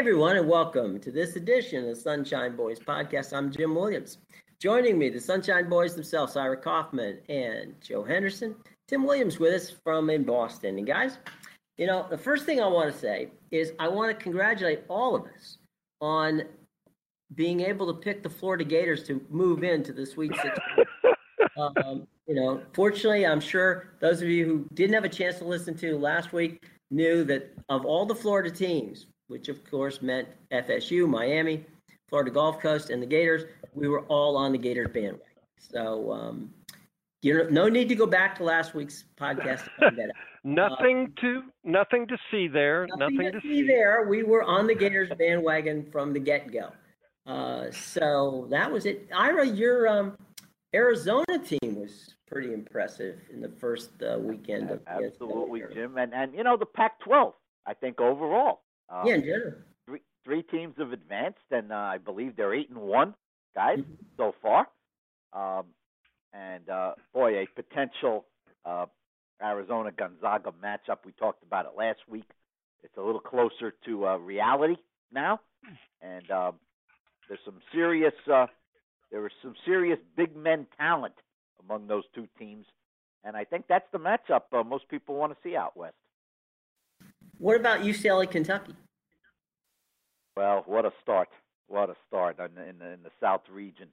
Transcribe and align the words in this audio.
everyone, 0.00 0.38
and 0.38 0.48
welcome 0.48 0.98
to 0.98 1.10
this 1.10 1.36
edition 1.36 1.84
of 1.84 1.94
the 1.94 1.94
Sunshine 1.94 2.56
Boys 2.56 2.78
podcast. 2.78 3.36
I'm 3.36 3.52
Jim 3.52 3.74
Williams. 3.74 4.16
Joining 4.58 4.98
me, 4.98 5.10
the 5.10 5.20
Sunshine 5.20 5.68
Boys 5.68 5.94
themselves, 5.94 6.38
Ira 6.38 6.56
Kaufman 6.56 7.18
and 7.28 7.74
Joe 7.82 8.02
Henderson. 8.02 8.56
Tim 8.88 9.04
Williams 9.04 9.38
with 9.38 9.52
us 9.52 9.68
from 9.68 10.08
in 10.08 10.24
Boston. 10.24 10.78
And 10.78 10.86
guys, 10.86 11.18
you 11.76 11.86
know, 11.86 12.06
the 12.08 12.16
first 12.16 12.46
thing 12.46 12.62
I 12.62 12.66
want 12.66 12.90
to 12.90 12.98
say 12.98 13.28
is 13.50 13.74
I 13.78 13.88
want 13.88 14.18
to 14.18 14.22
congratulate 14.24 14.84
all 14.88 15.14
of 15.14 15.24
us 15.24 15.58
on 16.00 16.44
being 17.34 17.60
able 17.60 17.86
to 17.92 18.00
pick 18.00 18.22
the 18.22 18.30
Florida 18.30 18.64
Gators 18.64 19.04
to 19.04 19.20
move 19.28 19.62
into 19.64 19.92
the 19.92 20.06
Sweet 20.06 20.32
16. 20.34 20.52
um, 21.58 22.08
you 22.26 22.36
know, 22.36 22.62
fortunately, 22.72 23.26
I'm 23.26 23.38
sure 23.38 23.92
those 24.00 24.22
of 24.22 24.28
you 24.30 24.46
who 24.46 24.66
didn't 24.72 24.94
have 24.94 25.04
a 25.04 25.10
chance 25.10 25.36
to 25.40 25.44
listen 25.44 25.76
to 25.76 25.98
last 25.98 26.32
week 26.32 26.64
knew 26.90 27.22
that 27.24 27.52
of 27.68 27.84
all 27.84 28.06
the 28.06 28.14
Florida 28.14 28.50
teams, 28.50 29.04
which 29.30 29.48
of 29.48 29.62
course 29.64 30.02
meant 30.02 30.26
FSU, 30.50 31.08
Miami, 31.08 31.64
Florida 32.08 32.32
Gulf 32.32 32.58
Coast, 32.58 32.90
and 32.90 33.00
the 33.00 33.06
Gators. 33.06 33.44
We 33.74 33.86
were 33.86 34.00
all 34.06 34.36
on 34.36 34.50
the 34.50 34.58
Gators 34.58 34.88
bandwagon. 34.92 35.20
So, 35.56 36.10
um, 36.10 36.52
you 37.22 37.38
know, 37.38 37.48
no 37.48 37.68
need 37.68 37.88
to 37.90 37.94
go 37.94 38.06
back 38.06 38.36
to 38.38 38.44
last 38.44 38.74
week's 38.74 39.04
podcast 39.16 39.64
to 39.64 39.70
find 39.78 39.98
that 39.98 40.10
out. 40.10 40.16
nothing 40.42 41.14
uh, 41.16 41.20
to 41.20 41.42
nothing 41.62 42.08
to 42.08 42.18
see 42.28 42.48
there. 42.48 42.88
Nothing, 42.96 43.16
nothing 43.16 43.32
to, 43.32 43.40
to 43.40 43.40
see, 43.40 43.60
see 43.60 43.66
there. 43.68 44.08
We 44.08 44.24
were 44.24 44.42
on 44.42 44.66
the 44.66 44.74
Gators 44.74 45.10
bandwagon 45.16 45.88
from 45.92 46.12
the 46.12 46.18
get 46.18 46.50
go. 46.52 46.72
Uh, 47.24 47.70
so 47.70 48.48
that 48.50 48.70
was 48.70 48.84
it. 48.84 49.08
Ira, 49.14 49.46
your 49.46 49.86
um, 49.86 50.16
Arizona 50.74 51.38
team 51.38 51.76
was 51.76 52.16
pretty 52.26 52.52
impressive 52.52 53.20
in 53.32 53.40
the 53.40 53.50
first 53.60 53.90
uh, 54.02 54.18
weekend 54.18 54.70
of 54.70 54.80
absolutely, 54.88 55.62
Jim, 55.72 55.98
and 55.98 56.12
and 56.12 56.34
you 56.34 56.42
know 56.42 56.56
the 56.56 56.66
Pac-12. 56.66 57.32
I 57.66 57.74
think 57.74 58.00
overall 58.00 58.62
um, 58.90 59.06
yeah, 59.06 59.14
in 59.14 59.22
general. 59.22 59.52
Three, 59.86 60.00
three 60.24 60.42
teams 60.42 60.74
have 60.78 60.92
advanced, 60.92 61.38
and 61.50 61.72
uh, 61.72 61.76
I 61.76 61.98
believe 61.98 62.36
they're 62.36 62.54
eight 62.54 62.70
and 62.70 62.78
one, 62.78 63.14
guys, 63.54 63.78
mm-hmm. 63.78 63.92
so 64.16 64.34
far. 64.42 64.68
Um, 65.32 65.66
and 66.32 66.68
uh, 66.68 66.92
boy, 67.12 67.38
a 67.38 67.46
potential 67.54 68.24
uh, 68.64 68.86
Arizona 69.42 69.90
Gonzaga 69.92 70.52
matchup. 70.62 70.98
We 71.04 71.12
talked 71.12 71.42
about 71.42 71.66
it 71.66 71.72
last 71.76 72.00
week. 72.08 72.28
It's 72.82 72.96
a 72.96 73.02
little 73.02 73.20
closer 73.20 73.74
to 73.84 74.06
uh, 74.06 74.16
reality 74.16 74.76
now, 75.12 75.40
and 76.00 76.30
uh, 76.30 76.52
there's 77.28 77.40
some 77.44 77.60
serious. 77.72 78.14
Uh, 78.30 78.46
there 79.10 79.20
was 79.20 79.32
some 79.42 79.54
serious 79.64 79.98
big 80.16 80.36
men 80.36 80.66
talent 80.78 81.14
among 81.60 81.88
those 81.88 82.04
two 82.14 82.28
teams, 82.38 82.66
and 83.24 83.36
I 83.36 83.44
think 83.44 83.66
that's 83.68 83.90
the 83.92 83.98
matchup 83.98 84.42
uh, 84.52 84.62
most 84.62 84.88
people 84.88 85.16
want 85.16 85.32
to 85.32 85.38
see 85.42 85.56
out 85.56 85.76
west. 85.76 85.94
What 87.40 87.58
about 87.58 87.80
UCLA, 87.80 88.30
Kentucky? 88.30 88.74
Well, 90.36 90.62
what 90.66 90.84
a 90.84 90.92
start! 91.02 91.30
What 91.68 91.88
a 91.88 91.94
start 92.06 92.38
in 92.38 92.54
the, 92.54 92.68
in 92.68 92.78
the, 92.78 92.92
in 92.92 93.02
the 93.02 93.10
South 93.18 93.40
region. 93.50 93.88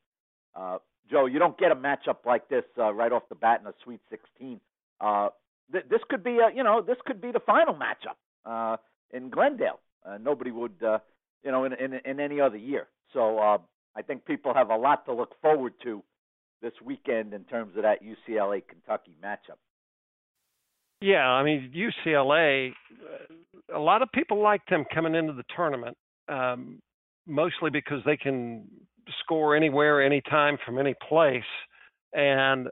Uh, 0.53 0.80
Joe, 1.09 1.28
you 1.28 1.40
don't 1.40 1.58
get 1.58 1.72
a 1.72 1.75
matchup 1.75 2.25
like 2.25 2.50
this 2.50 2.66
uh, 2.78 2.94
right 2.94 3.12
off 3.12 3.23
the 3.30 3.36
bat 3.36 3.62
in 3.62 3.68
a 3.68 3.73
Sweet 3.86 4.02
16. 4.09 4.59
Uh, 5.00 5.30
th- 5.72 5.86
this 5.90 6.02
could 6.09 6.25
be 6.25 6.40
a, 6.40 6.53
you 6.53 6.62
know, 6.62 6.81
this 6.81 6.98
could 7.06 7.22
be 7.22 7.31
the 7.31 7.40
final 7.40 7.73
matchup 7.73 8.18
uh, 8.45 8.75
in 9.12 9.30
Glendale. 9.30 9.80
Uh, 10.06 10.18
nobody 10.22 10.52
would, 10.52 10.84
uh, 10.86 11.00
you 11.42 11.52
know, 11.52 11.64
in, 11.64 11.72
in 11.72 11.94
in 12.03 12.20
any 12.20 12.42
other 12.42 12.58
year. 12.58 12.88
So 13.14 13.40
I 13.95 14.02
think 14.02 14.25
people 14.25 14.53
have 14.53 14.72
a 14.72 14.75
lot 14.75 15.06
to 15.06 15.14
look 15.14 15.40
forward 15.42 15.73
to 15.84 16.03
this 16.62 16.73
weekend 16.84 17.34
in 17.34 17.45
terms 17.45 17.78
of 17.78 17.84
that 17.84 18.00
UCLA 18.03 18.62
Kentucky 18.68 19.16
matchup. 19.23 19.58
Yeah, 21.02 21.28
I 21.28 21.44
mean 21.44 21.72
UCLA. 21.76 22.72
A 23.73 23.80
lot 23.80 24.02
of 24.02 24.09
people 24.14 24.42
like 24.42 24.62
them 24.70 24.86
coming 24.94 25.16
into 25.16 25.34
the 25.34 25.44
tournament, 25.56 25.98
um, 26.30 26.80
mostly 27.28 27.69
because 27.69 28.02
they 28.06 28.18
can 28.18 28.68
score 29.19 29.56
anywhere, 29.56 30.02
anytime, 30.02 30.57
from 30.66 30.80
any 30.80 30.96
place. 31.07 31.44
And 32.13 32.68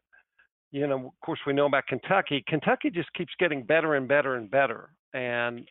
you 0.71 0.87
know, 0.87 1.05
of 1.07 1.19
course, 1.23 1.39
we 1.45 1.53
know 1.53 1.67
about 1.67 1.87
Kentucky. 1.87 2.43
Kentucky 2.47 2.89
just 2.89 3.13
keeps 3.13 3.31
getting 3.39 3.63
better 3.63 3.95
and 3.95 4.07
better 4.07 4.35
and 4.35 4.49
better. 4.49 4.89
And 5.13 5.67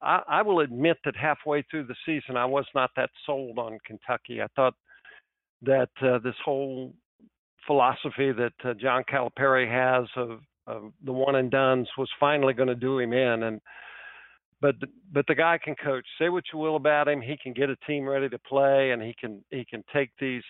I, 0.00 0.22
I 0.28 0.42
will 0.42 0.60
admit 0.60 0.96
that 1.04 1.16
halfway 1.16 1.62
through 1.62 1.84
the 1.84 1.96
season, 2.06 2.36
I 2.36 2.46
was 2.46 2.64
not 2.74 2.90
that 2.96 3.10
sold 3.26 3.58
on 3.58 3.78
Kentucky. 3.84 4.40
I 4.40 4.46
thought 4.56 4.74
that 5.62 5.90
uh, 6.00 6.18
this 6.18 6.34
whole 6.44 6.94
philosophy 7.66 8.32
that 8.32 8.52
uh, 8.64 8.74
John 8.74 9.02
Calipari 9.12 9.68
has 9.70 10.08
of 10.16 10.40
uh, 10.66 10.80
the 11.04 11.12
one 11.12 11.36
and 11.36 11.50
dones 11.50 11.88
was 11.96 12.08
finally 12.18 12.54
going 12.54 12.68
to 12.68 12.74
do 12.74 12.98
him 12.98 13.12
in. 13.12 13.42
And 13.44 13.60
but 14.60 14.76
but 15.12 15.26
the 15.26 15.34
guy 15.34 15.58
can 15.62 15.74
coach. 15.74 16.06
Say 16.18 16.28
what 16.28 16.44
you 16.52 16.58
will 16.58 16.76
about 16.76 17.08
him, 17.08 17.20
he 17.20 17.36
can 17.42 17.52
get 17.52 17.70
a 17.70 17.76
team 17.86 18.04
ready 18.04 18.28
to 18.28 18.38
play, 18.38 18.90
and 18.92 19.02
he 19.02 19.14
can 19.18 19.44
he 19.50 19.64
can 19.64 19.84
take 19.92 20.10
these 20.20 20.42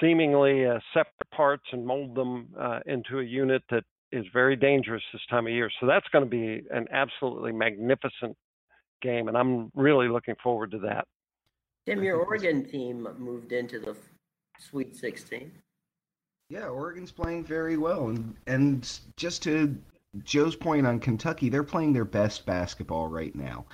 seemingly 0.00 0.66
uh, 0.66 0.78
separate 0.94 1.30
parts 1.34 1.64
and 1.72 1.84
mold 1.84 2.14
them 2.14 2.48
uh, 2.58 2.80
into 2.86 3.18
a 3.18 3.24
unit 3.24 3.62
that 3.70 3.84
is 4.12 4.24
very 4.32 4.56
dangerous 4.56 5.02
this 5.12 5.22
time 5.28 5.46
of 5.46 5.52
year. 5.52 5.70
So 5.80 5.86
that's 5.86 6.06
going 6.08 6.24
to 6.24 6.30
be 6.30 6.62
an 6.70 6.86
absolutely 6.90 7.52
magnificent 7.52 8.36
game, 9.02 9.28
and 9.28 9.36
I'm 9.36 9.70
really 9.74 10.08
looking 10.08 10.34
forward 10.42 10.70
to 10.72 10.78
that. 10.80 11.06
Tim, 11.86 12.02
your 12.02 12.18
Oregon 12.24 12.64
team 12.64 13.08
moved 13.18 13.52
into 13.52 13.78
the 13.78 13.96
Sweet 14.58 14.94
16. 14.96 15.50
Yeah, 16.50 16.66
Oregon's 16.66 17.12
playing 17.12 17.44
very 17.44 17.76
well, 17.76 18.08
and 18.08 18.34
and 18.48 19.00
just 19.16 19.44
to 19.44 19.78
Joe's 20.24 20.56
point 20.56 20.84
on 20.84 20.98
Kentucky, 20.98 21.48
they're 21.48 21.62
playing 21.62 21.92
their 21.92 22.04
best 22.04 22.44
basketball 22.44 23.06
right 23.06 23.32
now. 23.36 23.66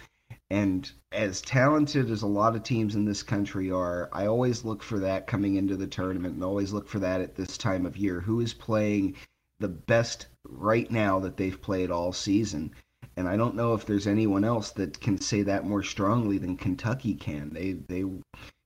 And 0.51 0.93
as 1.11 1.41
talented 1.41 2.11
as 2.11 2.21
a 2.21 2.27
lot 2.27 2.55
of 2.55 2.63
teams 2.63 2.95
in 2.95 3.07
this 3.07 3.23
country 3.23 3.71
are, 3.71 4.11
I 4.13 4.27
always 4.27 4.63
look 4.63 4.83
for 4.83 4.99
that 4.99 5.27
coming 5.27 5.57
into 5.57 5.75
the 5.75 5.87
tournament 5.87 6.35
and 6.35 6.45
always 6.45 6.75
look 6.75 6.87
for 6.87 6.99
that 6.99 7.23
at 7.23 7.35
this 7.35 7.57
time 7.57 7.87
of 7.87 7.97
year. 7.97 8.21
Who 8.21 8.41
is 8.41 8.53
playing 8.53 9.17
the 9.59 9.69
best 9.69 10.27
right 10.45 10.91
now 10.91 11.19
that 11.21 11.39
they've 11.39 11.61
played 11.61 11.91
all 11.91 12.13
season? 12.13 12.73
And 13.17 13.27
I 13.27 13.39
don't 13.39 13.57
know 13.57 13.73
if 13.73 13.87
there's 13.87 14.07
anyone 14.07 14.45
else 14.45 14.73
that 14.73 15.01
can 15.01 15.19
say 15.19 15.41
that 15.45 15.65
more 15.65 15.83
strongly 15.83 16.37
than 16.37 16.59
Kentucky 16.59 17.15
can. 17.15 17.55
They 17.55 17.73
they 17.73 18.05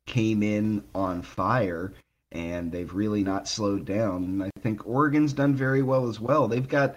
came 0.07 0.43
in 0.43 0.83
on 0.97 1.23
fire 1.23 1.93
and 2.33 2.71
they've 2.71 2.93
really 2.93 3.23
not 3.25 3.49
slowed 3.49 3.85
down. 3.85 4.25
And 4.25 4.43
I 4.43 4.51
think 4.61 4.87
Oregon's 4.87 5.33
done 5.33 5.55
very 5.55 5.83
well 5.83 6.09
as 6.09 6.21
well. 6.21 6.49
They've 6.49 6.69
got 6.69 6.97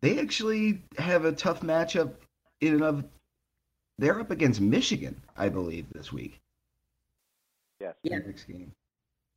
they 0.00 0.18
actually 0.18 0.82
have 0.98 1.24
a 1.24 1.32
tough 1.32 1.60
matchup 1.60 2.14
in 2.60 2.74
and 2.74 2.82
of 2.82 3.04
they're 3.98 4.20
up 4.20 4.30
against 4.30 4.60
Michigan, 4.60 5.20
I 5.36 5.48
believe, 5.48 5.86
this 5.92 6.12
week. 6.12 6.40
Yes. 7.80 7.94
Yeah. 8.02 8.18
Next 8.18 8.44
game. 8.44 8.72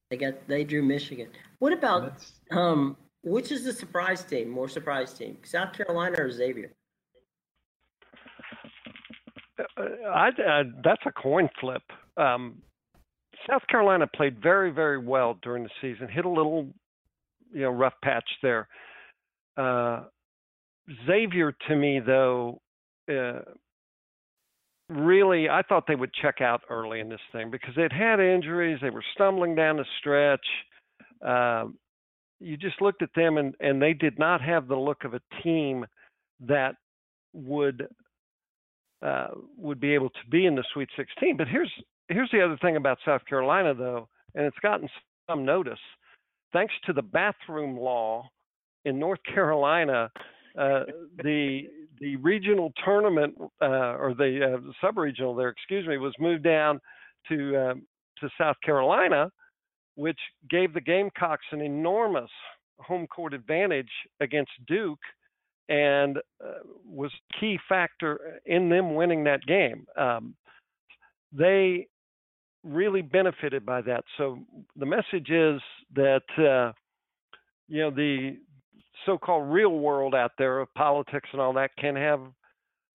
They 0.10 0.18
got 0.18 0.48
they 0.48 0.64
drew 0.64 0.84
Michigan. 0.84 1.30
What 1.60 1.74
about 1.74 2.24
um 2.52 2.98
which 3.24 3.52
is 3.52 3.64
the 3.64 3.74
surprise 3.74 4.24
team, 4.24 4.50
more 4.50 4.70
surprise 4.70 5.14
team? 5.14 5.38
South 5.44 5.74
Carolina 5.74 6.18
or 6.20 6.32
Xavier? 6.32 6.72
Uh, 9.78 9.84
I, 10.08 10.28
uh, 10.30 10.64
that's 10.84 11.02
a 11.06 11.12
coin 11.12 11.50
flip. 11.60 11.82
Um, 12.18 12.62
South 13.50 13.62
Carolina 13.70 14.08
played 14.08 14.42
very, 14.42 14.72
very 14.72 14.98
well 14.98 15.38
during 15.42 15.64
the 15.64 15.70
season. 15.82 16.08
Hit 16.08 16.26
a 16.26 16.30
little, 16.30 16.68
you 17.54 17.62
know, 17.62 17.70
rough 17.70 17.94
patch 18.04 18.28
there. 18.42 18.68
Uh, 19.58 20.04
Xavier, 21.06 21.56
to 21.68 21.76
me, 21.76 22.00
though, 22.00 22.60
uh, 23.10 23.42
really, 24.90 25.50
I 25.50 25.62
thought 25.64 25.86
they 25.88 25.96
would 25.96 26.14
check 26.14 26.42
out 26.42 26.62
early 26.70 27.00
in 27.00 27.10
this 27.10 27.20
thing 27.32 27.52
because 27.52 27.74
they'd 27.76 27.94
had 27.94 28.20
injuries. 28.20 28.80
They 28.82 28.90
were 28.90 29.04
stumbling 29.14 29.56
down 29.56 29.78
the 29.78 29.86
stretch. 30.00 30.46
Uh, 31.26 31.66
you 32.40 32.58
just 32.58 32.82
looked 32.82 33.02
at 33.02 33.10
them, 33.16 33.38
and 33.38 33.56
and 33.60 33.82
they 33.82 33.94
did 33.94 34.20
not 34.20 34.42
have 34.42 34.68
the 34.68 34.76
look 34.76 35.04
of 35.06 35.14
a 35.14 35.22
team 35.42 35.86
that 36.42 36.76
would 37.34 37.88
uh, 39.02 39.28
would 39.58 39.80
be 39.80 39.94
able 39.94 40.10
to 40.10 40.30
be 40.30 40.46
in 40.46 40.56
the 40.56 40.64
Sweet 40.74 40.90
16. 40.98 41.38
But 41.38 41.48
here's 41.48 41.72
here's 42.10 42.30
the 42.32 42.44
other 42.44 42.58
thing 42.62 42.76
about 42.76 42.98
South 43.06 43.26
Carolina, 43.26 43.74
though, 43.74 44.08
and 44.36 44.46
it's 44.46 44.60
gotten 44.60 44.90
some 45.30 45.46
notice. 45.46 45.80
Thanks 46.54 46.74
to 46.86 46.94
the 46.94 47.02
bathroom 47.02 47.78
law 47.78 48.30
in 48.86 49.00
North 49.00 49.20
Carolina, 49.34 50.10
uh, 50.58 50.84
the 51.24 51.64
the 52.00 52.18
regional 52.18 52.72
tournament 52.84 53.34
uh, 53.62 53.96
or 53.96 54.14
the 54.18 54.56
uh, 54.56 54.72
sub-regional 54.82 55.34
there, 55.34 55.50
excuse 55.50 55.88
me, 55.88 55.98
was 55.98 56.14
moved 56.20 56.44
down 56.44 56.80
to 57.30 57.58
um, 57.58 57.82
to 58.20 58.30
South 58.38 58.56
Carolina, 58.64 59.30
which 59.96 60.20
gave 60.50 60.74
the 60.74 60.82
Gamecocks 60.82 61.46
an 61.52 61.62
enormous 61.62 62.30
home 62.80 63.08
court 63.08 63.34
advantage 63.34 63.90
against 64.20 64.52
Duke, 64.68 65.00
and 65.70 66.18
uh, 66.44 66.60
was 66.86 67.12
key 67.40 67.58
factor 67.68 68.40
in 68.46 68.70
them 68.70 68.96
winning 68.96 69.24
that 69.24 69.42
game. 69.46 69.86
Um, 69.98 70.36
they 71.32 71.88
really 72.66 73.02
benefited 73.02 73.66
by 73.66 73.82
that. 73.82 74.04
So 74.18 74.40
the 74.76 74.86
message 74.86 75.30
is 75.30 75.62
that 75.96 76.24
uh, 76.38 76.74
you 77.68 77.82
know 77.82 77.92
the 77.92 78.38
so-called 79.06 79.52
real 79.52 79.78
world 79.78 80.16
out 80.16 80.32
there 80.38 80.60
of 80.60 80.74
politics 80.74 81.30
and 81.32 81.42
all 81.42 81.54
that 81.54 81.72
can 81.78 81.96
have 81.96 82.22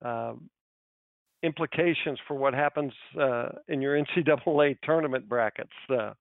uh, 0.04 0.32
implications 1.42 2.18
for 2.26 2.34
what 2.34 2.54
happens 2.54 2.92
uh, 3.20 3.50
in 3.68 3.80
your 3.80 4.02
NCAA 4.16 4.78
tournament 4.82 5.28
brackets. 5.28 5.70
Uh, 5.88 6.12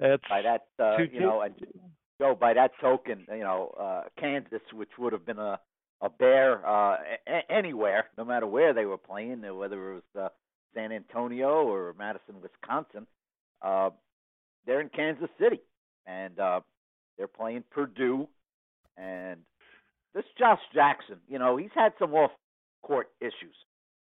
it's 0.00 0.24
by 0.28 0.42
that, 0.42 0.66
uh, 0.82 0.96
two 0.96 1.08
you 1.12 1.20
know, 1.20 1.42
and 1.42 1.54
Joe, 2.20 2.36
by 2.38 2.54
that 2.54 2.72
token, 2.80 3.26
you 3.30 3.44
know, 3.44 3.72
uh, 3.78 4.02
Kansas, 4.20 4.60
which 4.72 4.90
would 4.98 5.12
have 5.12 5.26
been 5.26 5.38
a 5.38 5.58
a 6.00 6.10
bear 6.10 6.66
uh, 6.66 6.96
a- 7.26 7.52
anywhere, 7.52 8.06
no 8.18 8.24
matter 8.24 8.46
where 8.46 8.74
they 8.74 8.84
were 8.84 8.98
playing, 8.98 9.42
whether 9.56 9.92
it 9.92 9.94
was 9.94 10.02
uh, 10.24 10.28
San 10.74 10.92
Antonio 10.92 11.66
or 11.66 11.94
Madison, 11.98 12.36
Wisconsin, 12.42 13.06
uh, 13.62 13.90
they're 14.66 14.80
in 14.80 14.88
Kansas 14.88 15.30
City, 15.38 15.60
and 16.06 16.38
uh, 16.38 16.60
they're 17.16 17.28
playing 17.28 17.64
Purdue, 17.70 18.28
and 18.96 19.40
this 20.14 20.24
Josh 20.38 20.60
Jackson, 20.72 21.16
you 21.28 21.38
know, 21.38 21.56
he's 21.56 21.70
had 21.74 21.92
some 21.98 22.14
off 22.14 22.30
court 22.82 23.08
issues, 23.20 23.56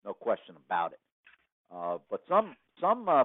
no 0.04 0.12
question 0.12 0.54
about 0.66 0.92
it. 0.92 1.00
Uh, 1.74 1.98
but 2.10 2.22
some 2.28 2.56
some 2.80 3.08
uh, 3.08 3.24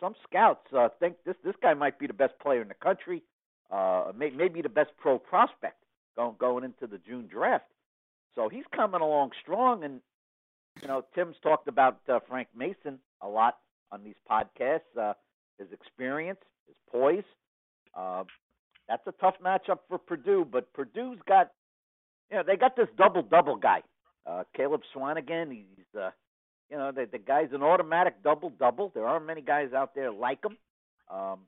some 0.00 0.14
scouts 0.28 0.66
uh, 0.76 0.88
think 0.98 1.16
this 1.24 1.36
this 1.44 1.54
guy 1.62 1.74
might 1.74 1.98
be 1.98 2.06
the 2.06 2.12
best 2.12 2.38
player 2.40 2.62
in 2.62 2.68
the 2.68 2.74
country, 2.74 3.22
uh, 3.70 4.12
may, 4.16 4.30
maybe 4.30 4.60
the 4.60 4.68
best 4.68 4.90
pro 4.98 5.18
prospect 5.18 5.76
going 6.16 6.34
going 6.38 6.64
into 6.64 6.86
the 6.86 6.98
June 6.98 7.28
draft. 7.30 7.64
So 8.34 8.48
he's 8.48 8.64
coming 8.74 9.00
along 9.00 9.30
strong, 9.40 9.84
and 9.84 10.00
you 10.80 10.88
know 10.88 11.04
Tim's 11.14 11.36
talked 11.42 11.68
about 11.68 12.00
uh, 12.08 12.20
Frank 12.28 12.48
Mason 12.56 12.98
a 13.20 13.28
lot 13.28 13.58
on 13.92 14.02
these 14.04 14.16
podcasts. 14.30 14.80
Uh, 14.98 15.14
his 15.58 15.68
experience, 15.72 16.40
his 16.66 16.76
poise. 16.90 17.24
Uh, 17.94 18.24
that's 18.88 19.06
a 19.06 19.12
tough 19.12 19.34
matchup 19.42 19.78
for 19.88 19.98
Purdue, 19.98 20.46
but 20.50 20.72
Purdue's 20.72 21.18
got, 21.26 21.52
you 22.30 22.36
know, 22.36 22.42
they 22.46 22.56
got 22.56 22.76
this 22.76 22.88
double 22.98 23.22
double 23.22 23.56
guy, 23.56 23.82
uh, 24.26 24.44
Caleb 24.56 24.82
Swanigan. 24.94 25.50
He's, 25.52 25.98
uh, 25.98 26.10
you 26.70 26.76
know, 26.76 26.92
the, 26.92 27.06
the 27.10 27.18
guy's 27.18 27.48
an 27.52 27.62
automatic 27.62 28.22
double 28.22 28.50
double. 28.50 28.90
There 28.94 29.06
aren't 29.06 29.26
many 29.26 29.40
guys 29.42 29.72
out 29.72 29.94
there 29.94 30.10
like 30.10 30.44
him, 30.44 30.56
um, 31.10 31.40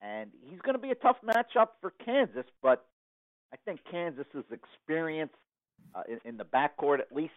and 0.00 0.30
he's 0.48 0.60
going 0.60 0.74
to 0.74 0.82
be 0.82 0.90
a 0.90 0.96
tough 0.96 1.16
matchup 1.24 1.68
for 1.80 1.92
Kansas. 2.04 2.46
But 2.62 2.84
I 3.52 3.56
think 3.64 3.80
Kansas's 3.90 4.44
experience 4.50 5.32
uh, 5.94 6.02
in, 6.08 6.20
in 6.24 6.36
the 6.36 6.44
backcourt, 6.44 7.00
at 7.00 7.14
least, 7.14 7.32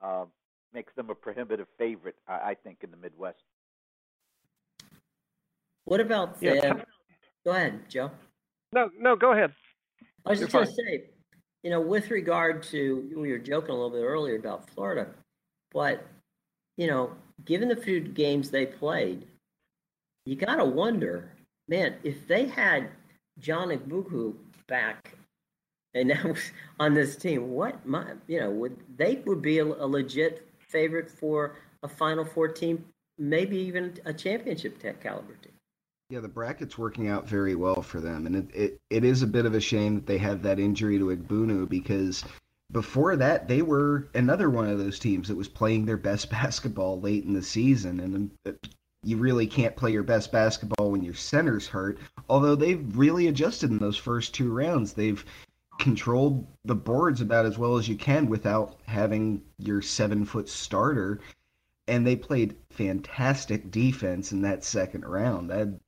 uh, 0.00 0.24
makes 0.76 0.92
them 0.92 1.08
a 1.08 1.14
prohibitive 1.14 1.68
favorite. 1.78 2.16
I, 2.28 2.50
I 2.50 2.54
think 2.54 2.84
in 2.84 2.90
the 2.90 2.98
Midwest. 2.98 3.42
What 5.86 6.00
about 6.00 6.38
the? 6.38 6.46
Yeah. 6.46 6.74
Go 7.44 7.52
ahead, 7.52 7.88
Joe. 7.88 8.10
No, 8.72 8.90
no, 8.98 9.16
go 9.16 9.32
ahead. 9.32 9.52
I 10.26 10.30
was 10.30 10.40
just 10.40 10.52
going 10.52 10.66
to 10.66 10.72
say, 10.72 11.04
you 11.62 11.70
know, 11.70 11.80
with 11.80 12.10
regard 12.10 12.62
to 12.64 13.10
we 13.16 13.32
were 13.32 13.38
joking 13.38 13.70
a 13.70 13.72
little 13.72 13.90
bit 13.90 14.02
earlier 14.02 14.36
about 14.36 14.68
Florida, 14.70 15.08
but 15.72 16.04
you 16.76 16.88
know, 16.88 17.12
given 17.46 17.68
the 17.68 17.76
few 17.76 18.00
games 18.00 18.50
they 18.50 18.66
played, 18.66 19.26
you 20.26 20.36
got 20.36 20.56
to 20.56 20.64
wonder, 20.64 21.32
man, 21.68 21.94
if 22.04 22.26
they 22.28 22.46
had 22.46 22.90
John 23.38 23.68
Egbunu 23.68 24.34
back 24.66 25.14
and 25.94 26.08
now 26.08 26.34
on 26.78 26.92
this 26.92 27.16
team, 27.16 27.52
what 27.52 27.86
my 27.86 28.04
you 28.26 28.40
know 28.40 28.50
would 28.50 28.76
they 28.98 29.22
would 29.24 29.40
be 29.40 29.60
a, 29.60 29.64
a 29.64 29.86
legit 29.86 30.45
favorite 30.68 31.10
for 31.10 31.56
a 31.82 31.88
Final 31.88 32.24
Four 32.24 32.48
team, 32.48 32.84
maybe 33.18 33.56
even 33.56 33.96
a 34.04 34.12
championship 34.12 34.80
caliber 35.00 35.34
team. 35.34 35.52
Yeah, 36.10 36.20
the 36.20 36.28
bracket's 36.28 36.78
working 36.78 37.08
out 37.08 37.28
very 37.28 37.56
well 37.56 37.82
for 37.82 38.00
them, 38.00 38.26
and 38.26 38.36
it, 38.36 38.54
it, 38.54 38.80
it 38.90 39.04
is 39.04 39.22
a 39.22 39.26
bit 39.26 39.44
of 39.44 39.54
a 39.54 39.60
shame 39.60 39.96
that 39.96 40.06
they 40.06 40.18
had 40.18 40.42
that 40.44 40.60
injury 40.60 40.98
to 40.98 41.16
Egbunu 41.16 41.68
because 41.68 42.24
before 42.72 43.16
that 43.16 43.48
they 43.48 43.62
were 43.62 44.08
another 44.14 44.50
one 44.50 44.68
of 44.68 44.78
those 44.78 44.98
teams 44.98 45.28
that 45.28 45.36
was 45.36 45.48
playing 45.48 45.84
their 45.84 45.96
best 45.96 46.30
basketball 46.30 47.00
late 47.00 47.24
in 47.24 47.32
the 47.32 47.42
season, 47.42 48.00
and 48.00 48.30
uh, 48.46 48.52
you 49.02 49.16
really 49.16 49.46
can't 49.46 49.76
play 49.76 49.92
your 49.92 50.02
best 50.02 50.30
basketball 50.32 50.90
when 50.90 51.02
your 51.02 51.14
center's 51.14 51.66
hurt. 51.66 51.98
Although 52.28 52.56
they've 52.56 52.96
really 52.96 53.28
adjusted 53.28 53.70
in 53.70 53.78
those 53.78 53.96
first 53.96 54.34
two 54.34 54.52
rounds, 54.52 54.92
they've 54.92 55.24
controlled 55.78 56.46
the 56.64 56.74
boards 56.74 57.20
about 57.20 57.46
as 57.46 57.58
well 57.58 57.76
as 57.76 57.88
you 57.88 57.96
can 57.96 58.28
without 58.28 58.76
having 58.86 59.42
your 59.58 59.82
seven 59.82 60.24
foot 60.24 60.48
starter 60.48 61.20
and 61.88 62.06
they 62.06 62.16
played 62.16 62.56
fantastic 62.70 63.70
defense 63.70 64.32
in 64.32 64.42
that 64.42 64.64
second 64.64 65.04
round. 65.04 65.50
That 65.50 65.78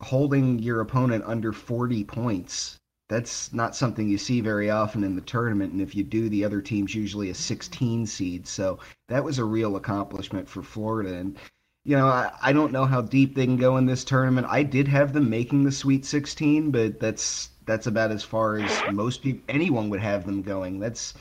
holding 0.00 0.58
your 0.58 0.80
opponent 0.80 1.24
under 1.26 1.52
40 1.52 2.04
points. 2.04 2.78
That's 3.08 3.52
not 3.52 3.76
something 3.76 4.08
you 4.08 4.18
see 4.18 4.40
very 4.40 4.70
often 4.70 5.04
in 5.04 5.14
the 5.14 5.20
tournament, 5.20 5.72
and 5.72 5.82
if 5.82 5.94
you 5.94 6.02
do, 6.02 6.28
the 6.28 6.44
other 6.44 6.62
team's 6.62 6.94
usually 6.94 7.30
a 7.30 7.34
16 7.34 8.06
seed. 8.06 8.46
So 8.46 8.78
that 9.08 9.22
was 9.22 9.38
a 9.38 9.44
real 9.44 9.76
accomplishment 9.76 10.48
for 10.48 10.62
Florida. 10.62 11.14
And 11.14 11.36
you 11.84 11.96
know, 11.96 12.06
I, 12.06 12.32
I 12.40 12.52
don't 12.52 12.72
know 12.72 12.84
how 12.84 13.02
deep 13.02 13.34
they 13.34 13.44
can 13.44 13.56
go 13.56 13.76
in 13.76 13.86
this 13.86 14.04
tournament. 14.04 14.46
I 14.48 14.62
did 14.62 14.88
have 14.88 15.12
them 15.12 15.28
making 15.28 15.64
the 15.64 15.72
Sweet 15.72 16.04
16, 16.04 16.70
but 16.70 17.00
that's 17.00 17.50
that's 17.64 17.86
about 17.86 18.10
as 18.10 18.22
far 18.22 18.58
as 18.58 18.92
most 18.92 19.22
people 19.22 19.42
anyone 19.48 19.90
would 19.90 20.00
have 20.00 20.26
them 20.26 20.42
going. 20.42 20.80
That's 20.80 21.14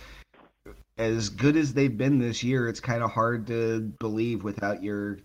as 0.97 1.29
good 1.29 1.57
as 1.57 1.73
they've 1.73 1.97
been 1.97 2.19
this 2.19 2.43
year, 2.43 2.67
it's 2.67 2.79
kind 2.79 3.03
of 3.03 3.11
hard 3.11 3.47
to 3.47 3.79
believe 3.99 4.43
without 4.43 4.83
your 4.83 5.19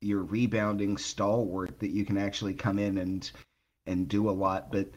your 0.00 0.22
rebounding 0.22 0.96
stalwart 0.98 1.78
that 1.78 1.90
you 1.90 2.04
can 2.04 2.18
actually 2.18 2.54
come 2.54 2.78
in 2.78 2.98
and 2.98 3.30
and 3.86 4.08
do 4.08 4.28
a 4.28 4.32
lot. 4.32 4.72
But 4.72 4.88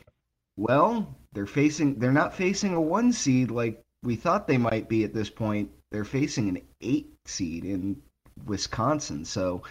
well, 0.57 1.15
they're 1.33 1.45
facing 1.45 1.99
they're 1.99 2.11
not 2.11 2.33
facing 2.33 2.73
a 2.73 2.81
one 2.81 3.11
seed 3.11 3.51
like 3.51 3.81
we 4.03 4.15
thought 4.15 4.47
they 4.47 4.57
might 4.57 4.87
be 4.87 5.03
at 5.03 5.13
this 5.13 5.29
point. 5.29 5.71
They're 5.91 6.05
facing 6.05 6.49
an 6.49 6.61
eight 6.81 7.13
seed 7.25 7.65
in 7.65 8.01
Wisconsin, 8.45 9.25
so 9.25 9.63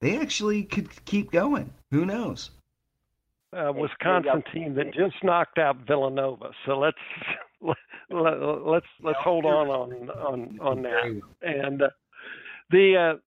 they 0.00 0.18
actually 0.18 0.64
could 0.64 1.04
keep 1.04 1.30
going. 1.30 1.72
Who 1.90 2.04
knows? 2.04 2.50
Uh, 3.52 3.72
Wisconsin 3.72 4.42
team 4.52 4.74
that 4.74 4.92
just 4.92 5.14
knocked 5.22 5.58
out 5.58 5.76
Villanova. 5.86 6.50
So 6.66 6.78
let's 6.78 6.96
let's 8.10 8.86
let's 9.02 9.18
hold 9.22 9.44
on 9.44 9.68
on 9.68 10.10
on 10.10 10.58
on 10.60 10.82
that. 10.82 11.20
And 11.42 11.82
uh, 11.82 11.88
the 12.70 13.14
uh, 13.14 13.18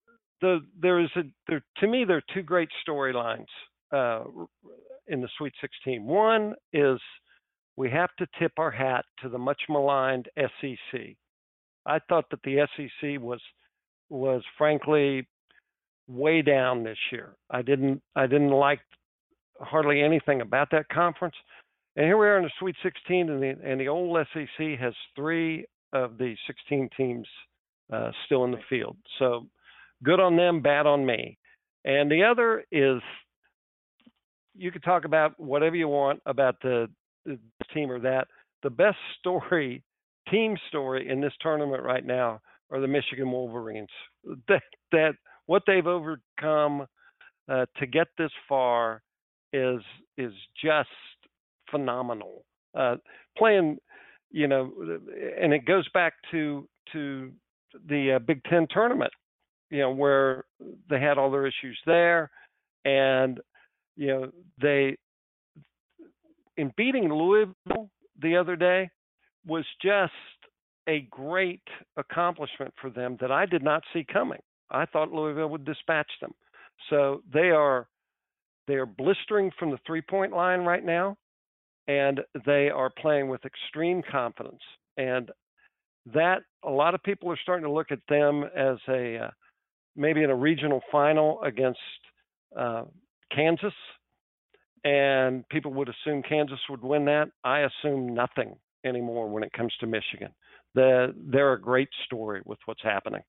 the 0.41 0.59
there 0.79 0.99
is 0.99 1.09
a 1.15 1.21
there 1.47 1.63
to 1.77 1.87
me 1.87 2.03
there 2.05 2.17
are 2.17 2.33
two 2.33 2.41
great 2.41 2.69
storylines 2.87 3.47
uh, 3.91 4.23
in 5.07 5.21
the 5.21 5.29
Sweet 5.37 5.53
16. 5.61 6.03
One 6.03 6.53
is 6.73 6.99
we 7.75 7.89
have 7.89 8.09
to 8.19 8.27
tip 8.37 8.51
our 8.57 8.71
hat 8.71 9.05
to 9.21 9.29
the 9.29 9.37
much 9.37 9.61
maligned 9.69 10.27
SEC. 10.37 11.01
I 11.85 11.99
thought 12.09 12.25
that 12.31 12.41
the 12.43 12.67
SEC 12.75 13.21
was 13.21 13.41
was 14.09 14.43
frankly 14.57 15.27
way 16.07 16.41
down 16.41 16.83
this 16.83 16.97
year. 17.11 17.35
I 17.49 17.61
didn't 17.61 18.01
I 18.15 18.27
didn't 18.27 18.51
like 18.51 18.81
hardly 19.59 20.01
anything 20.01 20.41
about 20.41 20.69
that 20.71 20.89
conference. 20.89 21.35
And 21.95 22.05
here 22.05 22.17
we 22.17 22.27
are 22.27 22.37
in 22.37 22.43
the 22.43 22.51
Sweet 22.59 22.75
16, 22.83 23.29
and 23.29 23.41
the 23.41 23.55
and 23.63 23.79
the 23.79 23.87
old 23.87 24.17
SEC 24.33 24.79
has 24.79 24.93
three 25.15 25.65
of 25.93 26.17
the 26.17 26.35
16 26.47 26.89
teams 26.95 27.27
uh, 27.91 28.11
still 28.25 28.45
in 28.45 28.51
the 28.51 28.59
field. 28.69 28.97
So 29.17 29.47
good 30.03 30.19
on 30.19 30.37
them, 30.37 30.61
bad 30.61 30.85
on 30.85 31.05
me. 31.05 31.37
And 31.85 32.11
the 32.11 32.23
other 32.23 32.63
is 32.71 33.01
you 34.55 34.71
could 34.71 34.83
talk 34.83 35.05
about 35.05 35.39
whatever 35.39 35.75
you 35.75 35.87
want 35.87 36.21
about 36.25 36.55
the, 36.61 36.89
the 37.25 37.39
team 37.73 37.91
or 37.91 37.99
that. 37.99 38.27
The 38.61 38.69
best 38.69 38.97
story, 39.19 39.83
team 40.29 40.57
story 40.67 41.09
in 41.09 41.21
this 41.21 41.33
tournament 41.41 41.83
right 41.83 42.05
now 42.05 42.41
are 42.71 42.81
the 42.81 42.87
Michigan 42.87 43.31
Wolverines. 43.31 43.89
That 44.47 44.61
that 44.91 45.13
what 45.45 45.63
they've 45.65 45.87
overcome 45.87 46.85
uh, 47.49 47.65
to 47.77 47.87
get 47.87 48.07
this 48.17 48.31
far 48.47 49.01
is 49.53 49.81
is 50.17 50.33
just 50.63 50.89
phenomenal. 51.71 52.45
Uh, 52.75 52.95
playing, 53.37 53.77
you 54.31 54.47
know, 54.47 54.71
and 55.41 55.53
it 55.53 55.65
goes 55.65 55.87
back 55.93 56.13
to 56.31 56.67
to 56.93 57.31
the 57.87 58.13
uh, 58.13 58.19
Big 58.19 58.43
Ten 58.45 58.67
tournament, 58.69 59.11
you 59.69 59.79
know, 59.79 59.91
where 59.91 60.45
they 60.89 60.99
had 60.99 61.17
all 61.17 61.31
their 61.31 61.47
issues 61.47 61.79
there, 61.85 62.29
and 62.85 63.39
you 63.95 64.07
know 64.07 64.31
they 64.61 64.97
in 66.57 66.73
beating 66.75 67.11
Louisville 67.11 67.89
the 68.21 68.35
other 68.35 68.55
day 68.55 68.89
was 69.45 69.65
just 69.81 70.11
a 70.87 71.07
great 71.09 71.61
accomplishment 71.97 72.73
for 72.81 72.89
them 72.89 73.17
that 73.21 73.31
I 73.31 73.45
did 73.45 73.63
not 73.63 73.83
see 73.93 74.05
coming. 74.11 74.39
I 74.71 74.85
thought 74.85 75.11
Louisville 75.11 75.49
would 75.49 75.65
dispatch 75.65 76.11
them. 76.19 76.33
So 76.89 77.21
they 77.31 77.49
are 77.49 77.87
they 78.69 78.75
are 78.75 78.85
blistering 78.85 79.51
from 79.57 79.71
the 79.71 79.79
three 79.85 80.01
point 80.01 80.31
line 80.31 80.61
right 80.61 80.85
now 80.85 81.17
and 81.89 82.21
they 82.45 82.69
are 82.69 82.91
playing 83.01 83.27
with 83.27 83.41
extreme 83.45 84.01
confidence. 84.11 84.61
And 84.97 85.31
that 86.13 86.43
a 86.63 86.69
lot 86.69 86.93
of 86.93 87.01
people 87.03 87.31
are 87.31 87.39
starting 87.41 87.65
to 87.65 87.71
look 87.71 87.91
at 87.91 87.99
them 88.07 88.43
as 88.55 88.77
a 88.87 89.17
uh, 89.17 89.29
maybe 89.95 90.23
in 90.23 90.29
a 90.29 90.35
regional 90.35 90.81
final 90.91 91.41
against 91.41 91.79
uh, 92.57 92.83
Kansas, 93.35 93.73
and 94.83 95.47
people 95.49 95.73
would 95.73 95.89
assume 95.89 96.21
Kansas 96.23 96.59
would 96.69 96.83
win 96.83 97.05
that. 97.05 97.29
I 97.43 97.61
assume 97.61 98.13
nothing 98.13 98.55
anymore 98.85 99.27
when 99.27 99.43
it 99.43 99.51
comes 99.53 99.73
to 99.79 99.87
Michigan. 99.87 100.29
The, 100.75 101.13
they're 101.17 101.53
a 101.53 101.61
great 101.61 101.89
story 102.05 102.41
with 102.45 102.59
what's 102.65 102.83
happening. 102.83 103.21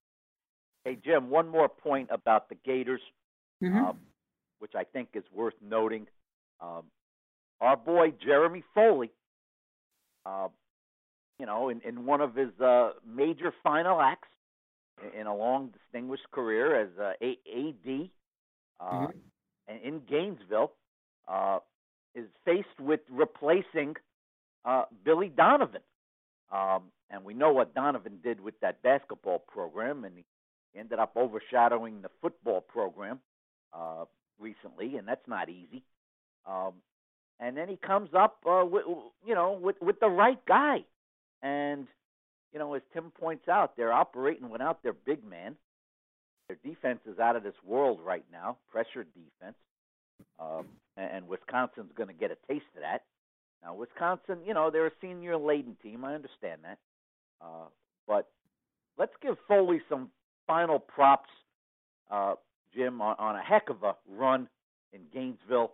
Hey, 0.85 0.97
Jim, 1.03 1.29
one 1.29 1.49
more 1.49 1.67
point 1.67 2.09
about 2.11 2.47
the 2.47 2.55
Gators, 2.55 3.01
Mhm. 3.61 3.89
um, 3.89 3.99
which 4.61 4.75
I 4.75 4.83
think 4.83 5.09
is 5.15 5.23
worth 5.33 5.55
noting. 5.61 6.07
Um, 6.61 6.83
our 7.59 7.75
boy 7.75 8.11
Jeremy 8.23 8.63
Foley, 8.73 9.11
uh, 10.25 10.49
you 11.39 11.45
know, 11.47 11.69
in, 11.69 11.81
in 11.81 12.05
one 12.05 12.21
of 12.21 12.35
his 12.35 12.49
uh, 12.63 12.91
major 13.05 13.51
final 13.63 13.99
acts 13.99 14.27
in, 15.03 15.21
in 15.21 15.27
a 15.27 15.35
long, 15.35 15.69
distinguished 15.69 16.29
career 16.31 16.75
as 16.83 16.89
uh, 16.99 17.13
a- 17.21 17.39
AD 17.69 18.09
uh, 18.79 19.07
Mhm. 19.07 19.13
and 19.67 19.81
in 19.81 20.01
Gainesville, 20.09 20.71
uh, 21.27 21.59
is 22.13 22.27
faced 22.45 22.79
with 22.79 22.99
replacing 23.09 23.95
uh, 24.65 24.83
Billy 25.03 25.29
Donovan. 25.29 25.81
Um, 26.51 26.91
and 27.09 27.23
we 27.23 27.33
know 27.33 27.51
what 27.51 27.73
Donovan 27.73 28.19
did 28.23 28.39
with 28.41 28.59
that 28.59 28.81
basketball 28.83 29.39
program, 29.39 30.03
and 30.05 30.17
he 30.17 30.25
ended 30.79 30.99
up 30.99 31.13
overshadowing 31.15 32.01
the 32.01 32.09
football 32.21 32.61
program 32.61 33.19
uh, 33.73 34.05
recently, 34.41 34.97
and 34.97 35.07
that's 35.07 35.27
not 35.27 35.49
easy. 35.49 35.83
Um, 36.45 36.73
and 37.39 37.55
then 37.55 37.67
he 37.69 37.77
comes 37.77 38.09
up, 38.17 38.37
uh, 38.45 38.65
with, 38.65 38.83
you 39.25 39.35
know, 39.35 39.59
with 39.61 39.75
with 39.81 39.99
the 39.99 40.09
right 40.09 40.43
guy, 40.45 40.83
and 41.41 41.87
you 42.53 42.59
know, 42.59 42.73
as 42.73 42.81
Tim 42.93 43.11
points 43.19 43.47
out, 43.47 43.77
they're 43.77 43.93
operating 43.93 44.49
without 44.49 44.83
their 44.83 44.93
big 44.93 45.23
man. 45.23 45.55
Their 46.47 46.57
defense 46.65 46.99
is 47.05 47.17
out 47.17 47.35
of 47.35 47.43
this 47.43 47.55
world 47.65 47.99
right 48.03 48.25
now, 48.31 48.57
pressure 48.69 49.05
defense, 49.05 49.55
um, 50.39 50.65
and, 50.97 51.11
and 51.11 51.27
Wisconsin's 51.27 51.91
going 51.95 52.09
to 52.09 52.13
get 52.13 52.31
a 52.31 52.37
taste 52.51 52.65
of 52.75 52.81
that. 52.81 53.03
Now, 53.63 53.75
Wisconsin, 53.75 54.39
you 54.45 54.53
know, 54.53 54.69
they're 54.69 54.87
a 54.87 54.91
senior 54.99 55.37
laden 55.37 55.77
team. 55.81 56.03
I 56.03 56.15
understand 56.15 56.61
that, 56.63 56.79
uh, 57.41 57.67
but 58.07 58.27
let's 58.97 59.13
give 59.21 59.37
Foley 59.47 59.81
some 59.87 60.09
final 60.45 60.79
props, 60.79 61.29
uh, 62.09 62.33
Jim, 62.73 63.01
on, 63.01 63.15
on 63.19 63.35
a 63.35 63.41
heck 63.41 63.69
of 63.69 63.83
a 63.83 63.95
run 64.09 64.47
in 64.93 65.01
Gainesville, 65.13 65.73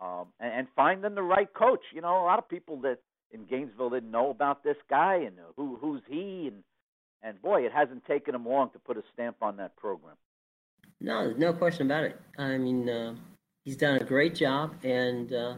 um, 0.00 0.26
and, 0.40 0.66
and 0.76 1.16
the 1.16 1.22
right 1.22 1.52
coach. 1.52 1.80
You 1.94 2.00
know, 2.00 2.22
a 2.22 2.24
lot 2.24 2.38
of 2.38 2.48
people 2.48 2.80
that 2.82 2.98
in 3.32 3.44
Gainesville 3.44 3.90
didn't 3.90 4.10
know 4.10 4.30
about 4.30 4.64
this 4.64 4.76
guy 4.88 5.16
and 5.16 5.36
who 5.56 5.76
who's 5.80 6.02
he, 6.08 6.50
and 6.52 6.62
and 7.22 7.40
boy, 7.42 7.62
it 7.62 7.72
hasn't 7.72 8.04
taken 8.06 8.34
him 8.34 8.46
long 8.46 8.70
to 8.70 8.78
put 8.78 8.96
a 8.96 9.02
stamp 9.12 9.36
on 9.42 9.56
that 9.56 9.76
program. 9.76 10.16
No, 11.00 11.24
there's 11.24 11.38
no 11.38 11.52
question 11.52 11.86
about 11.86 12.04
it. 12.04 12.20
I 12.38 12.58
mean, 12.58 12.88
uh, 12.88 13.14
he's 13.64 13.76
done 13.76 13.96
a 13.96 14.04
great 14.04 14.34
job, 14.34 14.74
and 14.82 15.32
uh, 15.32 15.54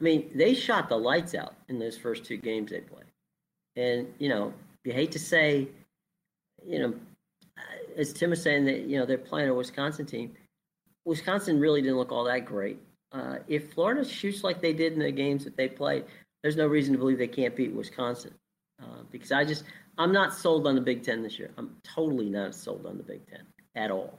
I 0.00 0.02
mean, 0.02 0.30
they 0.34 0.54
shot 0.54 0.88
the 0.88 0.96
lights 0.96 1.34
out 1.34 1.54
in 1.68 1.78
those 1.78 1.96
first 1.96 2.24
two 2.24 2.36
games 2.36 2.70
they 2.70 2.80
played. 2.80 3.04
And 3.76 4.12
you 4.18 4.28
know, 4.28 4.52
you 4.84 4.92
hate 4.92 5.12
to 5.12 5.18
say, 5.18 5.68
you 6.66 6.78
know, 6.78 6.94
as 7.96 8.12
Tim 8.12 8.30
was 8.30 8.42
saying 8.42 8.64
that 8.66 8.80
you 8.82 8.98
know 8.98 9.06
they're 9.06 9.18
playing 9.18 9.48
a 9.48 9.54
Wisconsin 9.54 10.06
team. 10.06 10.32
Wisconsin 11.04 11.58
really 11.58 11.82
didn't 11.82 11.98
look 11.98 12.12
all 12.12 12.24
that 12.24 12.44
great. 12.44 12.78
Uh, 13.12 13.38
if 13.46 13.72
Florida 13.72 14.04
shoots 14.04 14.42
like 14.42 14.60
they 14.60 14.72
did 14.72 14.92
in 14.92 15.00
the 15.00 15.10
games 15.10 15.44
that 15.44 15.56
they 15.56 15.68
played, 15.68 16.04
there's 16.42 16.56
no 16.56 16.66
reason 16.66 16.92
to 16.92 16.98
believe 16.98 17.18
they 17.18 17.26
can't 17.26 17.54
beat 17.54 17.72
Wisconsin. 17.72 18.34
Uh, 18.82 19.02
because 19.10 19.32
I 19.32 19.44
just, 19.44 19.64
I'm 19.98 20.12
not 20.12 20.34
sold 20.34 20.66
on 20.66 20.74
the 20.74 20.80
Big 20.80 21.02
Ten 21.02 21.22
this 21.22 21.38
year. 21.38 21.50
I'm 21.58 21.76
totally 21.84 22.28
not 22.28 22.54
sold 22.54 22.86
on 22.86 22.96
the 22.96 23.02
Big 23.02 23.26
Ten 23.26 23.42
at 23.74 23.90
all. 23.90 24.18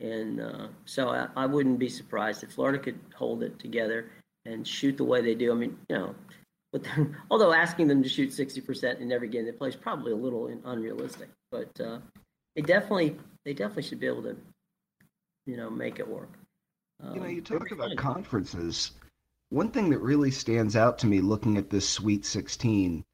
And 0.00 0.40
uh, 0.40 0.66
so 0.84 1.08
I, 1.08 1.28
I 1.36 1.46
wouldn't 1.46 1.78
be 1.78 1.88
surprised 1.88 2.42
if 2.42 2.52
Florida 2.52 2.78
could 2.78 2.98
hold 3.14 3.42
it 3.42 3.58
together 3.58 4.10
and 4.44 4.66
shoot 4.66 4.96
the 4.96 5.04
way 5.04 5.20
they 5.22 5.34
do. 5.34 5.52
I 5.52 5.54
mean, 5.54 5.78
you 5.88 5.96
know, 5.96 6.14
although 7.30 7.52
asking 7.52 7.86
them 7.86 8.02
to 8.02 8.08
shoot 8.08 8.30
60% 8.30 9.00
in 9.00 9.12
every 9.12 9.28
game 9.28 9.46
they 9.46 9.52
play 9.52 9.68
is 9.68 9.76
probably 9.76 10.12
a 10.12 10.16
little 10.16 10.50
unrealistic, 10.64 11.28
but 11.50 11.70
they 12.54 12.62
definitely 12.62 13.16
they 13.44 13.52
definitely 13.52 13.82
should 13.82 14.00
be 14.00 14.06
able 14.06 14.22
to, 14.22 14.36
you 15.46 15.56
know, 15.56 15.68
make 15.70 15.98
it 15.98 16.08
work. 16.08 16.30
You 17.02 17.20
know, 17.20 17.26
Um, 17.26 17.30
you 17.30 17.42
talk 17.42 17.70
about 17.70 17.96
conferences. 17.96 18.92
One 19.50 19.70
thing 19.70 19.90
that 19.90 19.98
really 19.98 20.30
stands 20.30 20.74
out 20.74 20.98
to 20.98 21.06
me 21.06 21.20
looking 21.20 21.58
at 21.58 21.70
this 21.70 21.88
Sweet 21.88 22.24
16, 22.24 23.04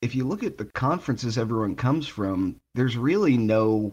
if 0.00 0.14
you 0.14 0.24
look 0.24 0.44
at 0.44 0.56
the 0.56 0.64
conferences 0.64 1.36
everyone 1.36 1.74
comes 1.74 2.06
from, 2.06 2.60
there's 2.74 2.96
really 2.96 3.36
no 3.36 3.92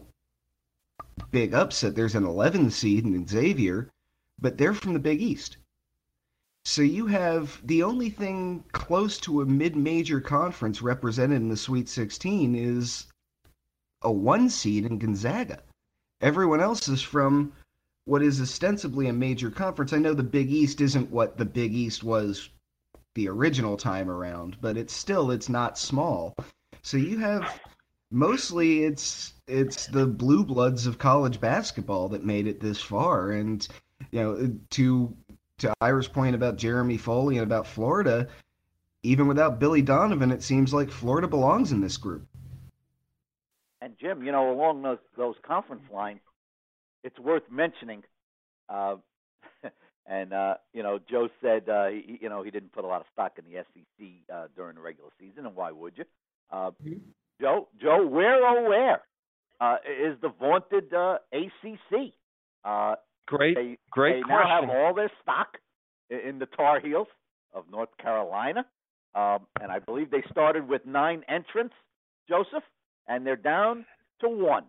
big 1.31 1.53
upset. 1.53 1.95
There's 1.95 2.15
an 2.15 2.25
11 2.25 2.69
seed 2.71 3.05
in 3.05 3.27
Xavier, 3.27 3.89
but 4.39 4.57
they're 4.57 4.73
from 4.73 4.93
the 4.93 4.99
Big 4.99 5.21
East. 5.21 5.57
So 6.65 6.81
you 6.81 7.07
have 7.07 7.59
the 7.65 7.83
only 7.83 8.09
thing 8.09 8.63
close 8.71 9.17
to 9.19 9.41
a 9.41 9.45
mid-major 9.45 10.19
conference 10.21 10.81
represented 10.81 11.37
in 11.37 11.49
the 11.49 11.57
Sweet 11.57 11.89
16 11.89 12.55
is 12.55 13.07
a 14.05 14.11
one 14.11 14.49
seed 14.49 14.85
in 14.85 14.99
Gonzaga. 14.99 15.61
Everyone 16.21 16.61
else 16.61 16.87
is 16.87 17.01
from 17.01 17.51
what 18.05 18.21
is 18.21 18.39
ostensibly 18.39 19.07
a 19.07 19.13
major 19.13 19.49
conference. 19.49 19.91
I 19.91 19.97
know 19.97 20.13
the 20.13 20.23
Big 20.23 20.51
East 20.51 20.79
isn't 20.79 21.11
what 21.11 21.37
the 21.37 21.45
Big 21.45 21.73
East 21.73 22.03
was 22.03 22.49
the 23.15 23.27
original 23.27 23.77
time 23.77 24.09
around, 24.09 24.57
but 24.61 24.77
it's 24.77 24.93
still 24.93 25.31
it's 25.31 25.49
not 25.49 25.77
small. 25.77 26.35
So 26.83 26.97
you 26.97 27.17
have 27.17 27.59
mostly 28.11 28.83
it's 28.83 29.33
it's 29.47 29.87
the 29.87 30.05
blue 30.05 30.45
bloods 30.45 30.85
of 30.85 30.99
college 30.99 31.41
basketball 31.41 32.09
that 32.09 32.23
made 32.23 32.47
it 32.47 32.59
this 32.59 32.79
far 32.79 33.31
and 33.31 33.67
you 34.11 34.19
know 34.21 34.55
to 34.71 35.15
to 35.57 35.73
Ira's 35.81 36.07
point 36.07 36.35
about 36.35 36.57
Jeremy 36.57 36.97
Foley 36.97 37.37
and 37.37 37.43
about 37.43 37.65
Florida, 37.65 38.27
even 39.03 39.27
without 39.27 39.59
Billy 39.59 39.81
Donovan, 39.81 40.31
it 40.31 40.43
seems 40.43 40.73
like 40.73 40.91
Florida 40.91 41.27
belongs 41.27 41.71
in 41.71 41.81
this 41.81 41.97
group. 41.97 42.27
And 43.95 43.99
Jim, 43.99 44.25
you 44.25 44.31
know, 44.31 44.51
along 44.51 44.81
those 44.81 44.97
those 45.17 45.35
conference 45.45 45.83
lines, 45.93 46.19
it's 47.03 47.17
worth 47.19 47.43
mentioning. 47.51 48.03
Uh, 48.69 48.95
and 50.05 50.33
uh, 50.33 50.55
you 50.73 50.83
know, 50.83 50.99
Joe 51.09 51.29
said 51.41 51.69
uh, 51.69 51.87
he, 51.87 52.19
you 52.21 52.29
know 52.29 52.43
he 52.43 52.51
didn't 52.51 52.73
put 52.73 52.83
a 52.83 52.87
lot 52.87 53.01
of 53.01 53.07
stock 53.13 53.33
in 53.37 53.45
the 53.45 53.63
SEC 53.73 54.07
uh, 54.33 54.47
during 54.55 54.75
the 54.75 54.81
regular 54.81 55.09
season, 55.19 55.45
and 55.45 55.55
why 55.55 55.71
would 55.71 55.97
you? 55.97 56.05
Uh, 56.51 56.71
Mhm. 56.83 57.01
Joe, 57.41 57.67
Joe, 57.81 58.05
where 58.07 58.45
oh 58.45 58.69
where 58.69 59.01
uh, 59.59 59.77
is 59.85 60.17
the 60.21 60.29
vaunted 60.29 60.93
uh, 60.93 61.17
ACC? 61.33 62.13
Uh, 62.63 62.95
Great, 63.27 63.55
they 63.55 63.77
great 63.91 64.23
they 64.23 64.29
now 64.29 64.47
have 64.47 64.69
all 64.69 64.93
their 64.93 65.11
stock 65.21 65.57
in 66.09 66.39
the 66.39 66.45
Tar 66.45 66.79
Heels 66.79 67.07
of 67.53 67.65
North 67.69 67.89
Carolina, 68.01 68.65
um, 69.15 69.47
and 69.59 69.71
I 69.71 69.79
believe 69.79 70.11
they 70.11 70.23
started 70.31 70.67
with 70.67 70.85
nine 70.85 71.23
entrants, 71.27 71.73
Joseph, 72.29 72.63
and 73.07 73.25
they're 73.25 73.35
down 73.35 73.85
to 74.21 74.29
one. 74.29 74.65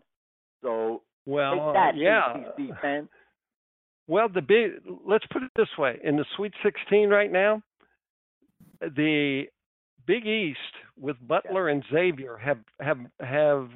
So 0.62 1.02
Well, 1.24 1.52
take 1.52 1.60
uh, 1.60 1.72
that, 1.72 1.96
yeah. 1.96 2.36
ACC 2.36 2.80
fans. 2.80 3.08
Well, 4.08 4.28
the 4.28 4.42
big 4.42 4.72
let's 5.06 5.26
put 5.32 5.42
it 5.42 5.50
this 5.56 5.68
way: 5.78 5.98
in 6.04 6.16
the 6.16 6.24
Sweet 6.36 6.52
16 6.62 7.08
right 7.08 7.30
now, 7.30 7.62
the 8.80 9.44
Big 10.06 10.26
East 10.26 10.58
with 10.98 11.16
Butler 11.26 11.68
and 11.68 11.82
Xavier 11.92 12.36
have 12.36 12.58
have 12.80 12.98
have 13.20 13.68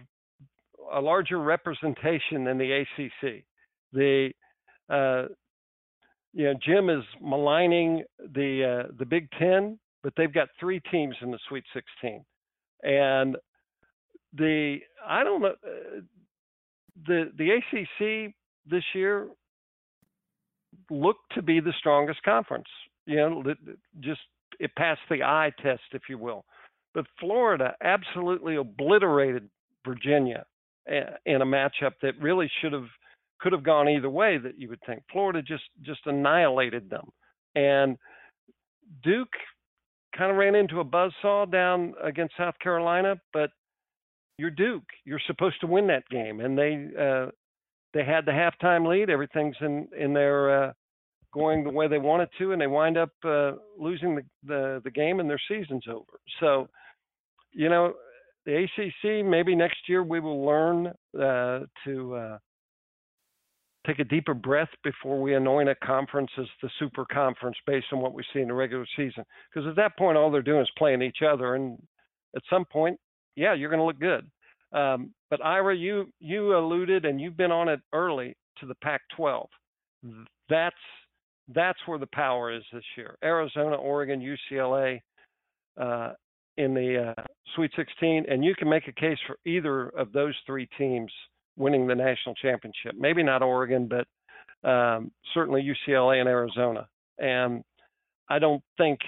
a 0.93 1.01
larger 1.01 1.41
representation 1.41 2.45
than 2.45 2.59
the 2.59 2.85
ACC. 2.85 3.45
The 3.93 4.31
uh, 4.89 5.33
you 6.33 6.45
know 6.45 6.55
Jim 6.65 6.91
is 6.91 7.05
maligning 7.21 8.05
the 8.19 8.85
uh, 8.85 8.93
the 8.99 9.07
Big 9.07 9.29
Ten, 9.39 9.79
but 10.03 10.13
they've 10.17 10.33
got 10.33 10.49
three 10.59 10.81
teams 10.93 11.17
in 11.23 11.33
the 11.33 11.39
Sweet 11.49 11.65
16, 11.75 12.25
and 12.83 13.37
the 14.37 14.79
I 15.07 15.25
don't 15.25 15.43
know 15.43 15.49
uh, 15.49 16.01
the 17.07 17.31
the 17.37 17.51
ACC 17.51 18.35
this 18.67 18.85
year 18.95 19.29
looked 20.91 21.33
to 21.35 21.43
be 21.43 21.61
the 21.61 21.73
strongest 21.79 22.23
conference. 22.23 22.69
You 23.07 23.17
know, 23.17 23.45
just 24.01 24.21
it 24.59 24.75
passed 24.77 25.01
the 25.09 25.23
eye 25.23 25.53
test, 25.63 25.83
if 25.93 26.03
you 26.09 26.19
will. 26.19 26.45
But 26.95 27.07
Florida 27.19 27.75
absolutely 27.83 28.57
obliterated 28.57 29.49
Virginia 29.87 30.45
eh, 30.89 31.03
in 31.27 31.43
a 31.43 31.47
matchup 31.47 31.93
that 32.03 32.21
really 32.21 32.51
should 32.61 32.73
have 32.73 32.89
could 33.41 33.53
have 33.53 33.63
gone 33.63 33.89
either 33.89 34.11
way. 34.11 34.39
That 34.39 34.59
you 34.59 34.69
would 34.69 34.81
think 34.87 35.03
Florida 35.11 35.43
just 35.43 35.65
just 35.83 36.01
annihilated 36.07 36.91
them, 36.91 37.09
and 37.55 37.97
Duke 39.03 39.33
kind 40.17 40.31
of 40.31 40.37
ran 40.37 40.55
into 40.55 40.81
a 40.81 40.85
buzzsaw 40.85 41.51
down 41.51 41.95
against 42.03 42.37
South 42.37 42.59
Carolina, 42.61 43.17
but 43.33 43.51
you're 44.41 44.51
Duke. 44.51 44.89
You're 45.05 45.21
supposed 45.27 45.61
to 45.61 45.67
win 45.67 45.87
that 45.89 46.09
game, 46.09 46.41
and 46.41 46.57
they 46.57 46.89
uh, 46.99 47.27
they 47.93 48.05
had 48.05 48.25
the 48.25 48.33
halftime 48.33 48.89
lead. 48.89 49.11
Everything's 49.11 49.57
in 49.61 49.87
in 49.97 50.15
their 50.15 50.65
uh, 50.65 50.73
going 51.35 51.63
the 51.63 51.71
way 51.71 51.89
they 51.89 51.99
want 51.99 52.23
it 52.23 52.31
to, 52.39 52.53
and 52.53 52.61
they 52.61 52.67
wind 52.67 52.97
up 52.97 53.11
uh, 53.25 53.53
losing 53.79 54.15
the, 54.17 54.23
the 54.47 54.81
the 54.85 54.91
game, 54.91 55.21
and 55.21 55.29
their 55.29 55.41
season's 55.47 55.85
over. 55.89 56.19
So, 56.41 56.69
you 57.53 57.69
know, 57.69 57.93
the 58.47 58.65
ACC. 58.65 59.25
Maybe 59.27 59.55
next 59.55 59.89
year 59.89 60.03
we 60.03 60.21
will 60.21 60.45
learn 60.45 60.87
uh, 61.15 61.61
to 61.85 62.15
uh, 62.15 62.39
take 63.87 63.99
a 63.99 64.05
deeper 64.05 64.33
breath 64.33 64.71
before 64.83 65.21
we 65.21 65.35
anoint 65.35 65.69
a 65.69 65.75
conference 65.85 66.31
as 66.39 66.47
the 66.63 66.71
super 66.79 67.05
conference 67.05 67.57
based 67.67 67.89
on 67.93 68.01
what 68.01 68.15
we 68.15 68.25
see 68.33 68.41
in 68.41 68.49
the 68.49 68.55
regular 68.55 68.87
season. 68.97 69.23
Because 69.53 69.69
at 69.69 69.77
that 69.77 69.99
point, 69.99 70.17
all 70.17 70.31
they're 70.31 70.41
doing 70.41 70.63
is 70.63 70.71
playing 70.79 71.03
each 71.03 71.23
other, 71.23 71.57
and 71.57 71.79
at 72.35 72.43
some 72.49 72.65
point, 72.65 72.99
yeah, 73.37 73.55
you're 73.55 73.71
going 73.71 73.81
to 73.81 73.87
look 73.87 74.01
good. 74.01 74.31
Um, 74.73 75.13
but 75.31 75.45
Ira, 75.45 75.77
you 75.77 76.09
you 76.21 76.57
alluded 76.57 77.05
and 77.05 77.21
you've 77.21 77.37
been 77.37 77.51
on 77.51 77.69
it 77.69 77.81
early 77.93 78.37
to 78.61 78.67
the 78.67 78.75
Pac-12. 78.77 79.47
That's 80.49 80.77
that's 81.55 81.79
where 81.87 81.99
the 81.99 82.09
power 82.13 82.53
is 82.53 82.63
this 82.73 82.85
year. 82.97 83.17
Arizona, 83.25 83.77
Oregon, 83.77 84.21
UCLA 84.21 85.01
uh, 85.81 86.13
in 86.57 86.75
the 86.75 87.15
uh, 87.17 87.23
Sweet 87.55 87.73
16, 87.77 88.27
and 88.29 88.45
you 88.45 88.55
can 88.55 88.69
make 88.69 88.87
a 88.87 88.93
case 88.93 89.19
for 89.27 89.37
either 89.45 89.89
of 89.91 90.13
those 90.13 90.35
three 90.47 90.69
teams 90.79 91.11
winning 91.57 91.87
the 91.87 91.95
national 91.95 92.35
championship. 92.37 92.95
Maybe 92.97 93.23
not 93.23 93.43
Oregon, 93.43 93.89
but 93.89 94.69
um, 94.69 95.11
certainly 95.35 95.63
UCLA 95.63 96.21
and 96.21 96.29
Arizona. 96.29 96.87
And 97.19 97.65
I 98.29 98.39
don't 98.39 98.63
think 98.77 99.01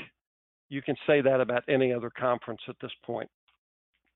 you 0.69 0.83
can 0.83 0.97
say 1.07 1.21
that 1.21 1.41
about 1.41 1.63
any 1.69 1.93
other 1.93 2.11
conference 2.11 2.61
at 2.69 2.77
this 2.81 2.93
point. 3.05 3.29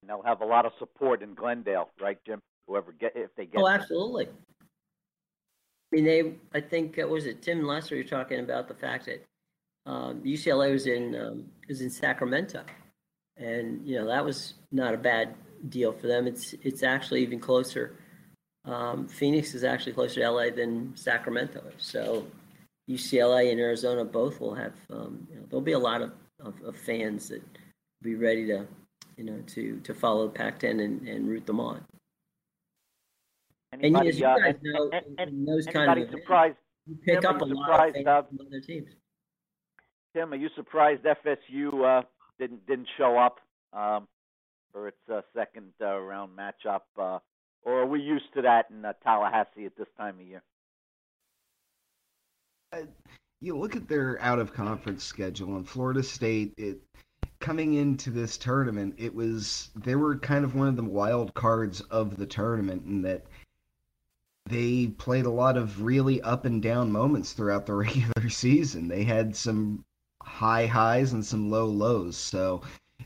And 0.06 0.10
they'll 0.12 0.22
have 0.22 0.40
a 0.40 0.44
lot 0.44 0.66
of 0.66 0.72
support 0.78 1.20
in 1.20 1.34
Glendale, 1.34 1.90
right, 2.00 2.16
Jim? 2.24 2.40
Whoever 2.68 2.92
get 2.92 3.12
if 3.16 3.34
they 3.36 3.46
get. 3.46 3.60
Oh, 3.60 3.66
absolutely. 3.66 4.26
I 4.26 4.30
mean, 5.90 6.04
they. 6.04 6.34
I 6.54 6.60
think 6.60 6.96
uh, 6.98 7.08
was 7.08 7.26
it 7.26 7.42
Tim 7.42 7.66
Lester? 7.66 7.96
You're 7.96 8.04
talking 8.04 8.38
about 8.38 8.68
the 8.68 8.74
fact 8.74 9.06
that 9.06 9.24
um, 9.84 10.20
UCLA 10.22 10.72
was 10.72 10.86
in 10.86 11.16
um, 11.16 11.46
was 11.68 11.80
in 11.80 11.90
Sacramento, 11.90 12.62
and 13.36 13.84
you 13.84 13.98
know 13.98 14.06
that 14.06 14.24
was 14.24 14.54
not 14.70 14.94
a 14.94 14.96
bad 14.96 15.34
deal 15.68 15.92
for 15.92 16.06
them. 16.06 16.28
It's 16.28 16.54
it's 16.62 16.84
actually 16.84 17.22
even 17.22 17.40
closer. 17.40 17.96
Um, 18.64 19.08
Phoenix 19.08 19.54
is 19.54 19.64
actually 19.64 19.92
closer 19.92 20.20
to 20.20 20.30
LA 20.30 20.50
than 20.50 20.96
Sacramento. 20.96 21.64
So 21.78 22.26
UCLA 22.88 23.50
and 23.50 23.60
Arizona 23.60 24.04
both 24.04 24.40
will 24.40 24.54
have. 24.54 24.74
Um, 24.90 25.26
you 25.30 25.36
know, 25.36 25.42
there'll 25.48 25.60
be 25.60 25.72
a 25.72 25.78
lot 25.78 26.02
of, 26.02 26.12
of, 26.40 26.54
of, 26.64 26.76
fans 26.76 27.28
that 27.28 27.42
will 27.42 28.02
be 28.02 28.16
ready 28.16 28.46
to 28.48 28.66
you 29.16 29.24
know 29.24 29.42
to 29.48 29.80
to 29.80 29.94
follow 29.94 30.28
Pac-10 30.28 30.82
and, 30.82 31.08
and 31.08 31.28
root 31.28 31.46
them 31.46 31.60
on. 31.60 31.84
Anybody, 33.72 34.08
and 34.08 34.08
as 34.08 34.20
you 34.20 34.26
uh, 34.26 34.38
guys 34.38 34.54
and, 34.62 34.72
know, 34.72 34.90
and, 35.18 35.28
in 35.28 35.44
those 35.44 35.66
kind 35.66 36.00
of 36.00 36.10
surprised? 36.10 36.56
you 36.86 36.96
pick 37.04 37.20
Tim, 37.20 37.34
up 37.34 37.40
a 37.40 37.44
are 37.44 37.48
you 37.48 37.54
lot 37.54 37.88
of 37.88 37.94
surprised, 37.96 38.06
uh, 38.06 38.22
from 38.22 38.46
other 38.46 38.60
teams. 38.60 38.88
Tim, 40.14 40.32
are 40.32 40.36
you 40.36 40.48
surprised 40.54 41.02
FSU 41.02 41.84
uh, 41.84 42.02
didn't 42.38 42.66
didn't 42.66 42.88
show 42.96 43.18
up 43.18 43.40
um, 43.72 44.06
for 44.72 44.88
its 44.88 44.96
uh, 45.12 45.22
second 45.34 45.72
uh, 45.80 45.98
round 45.98 46.32
matchup, 46.36 46.82
uh, 46.98 47.18
or 47.62 47.82
are 47.82 47.86
we 47.86 48.00
used 48.00 48.32
to 48.34 48.42
that 48.42 48.66
in 48.70 48.84
uh, 48.84 48.92
Tallahassee 49.02 49.66
at 49.66 49.76
this 49.76 49.88
time 49.98 50.20
of 50.20 50.26
year? 50.26 50.42
you 53.40 53.56
look 53.56 53.76
at 53.76 53.88
their 53.88 54.20
out 54.20 54.38
of 54.38 54.52
conference 54.52 55.04
schedule 55.04 55.56
and 55.56 55.68
Florida 55.68 56.02
State 56.02 56.54
it 56.56 56.78
coming 57.40 57.74
into 57.74 58.10
this 58.10 58.38
tournament 58.38 58.94
it 58.98 59.14
was 59.14 59.70
they 59.76 59.94
were 59.94 60.16
kind 60.16 60.44
of 60.44 60.54
one 60.54 60.68
of 60.68 60.76
the 60.76 60.84
wild 60.84 61.34
cards 61.34 61.80
of 61.82 62.16
the 62.16 62.26
tournament 62.26 62.84
in 62.86 63.02
that 63.02 63.24
they 64.48 64.86
played 64.86 65.26
a 65.26 65.30
lot 65.30 65.56
of 65.56 65.82
really 65.82 66.22
up 66.22 66.44
and 66.44 66.62
down 66.62 66.92
moments 66.92 67.32
throughout 67.32 67.66
the 67.66 67.74
regular 67.74 68.28
season. 68.28 68.88
They 68.88 69.04
had 69.04 69.34
some 69.34 69.84
high 70.22 70.66
highs 70.66 71.12
and 71.12 71.24
some 71.24 71.50
low 71.50 71.66
lows. 71.66 72.16
So 72.16 72.62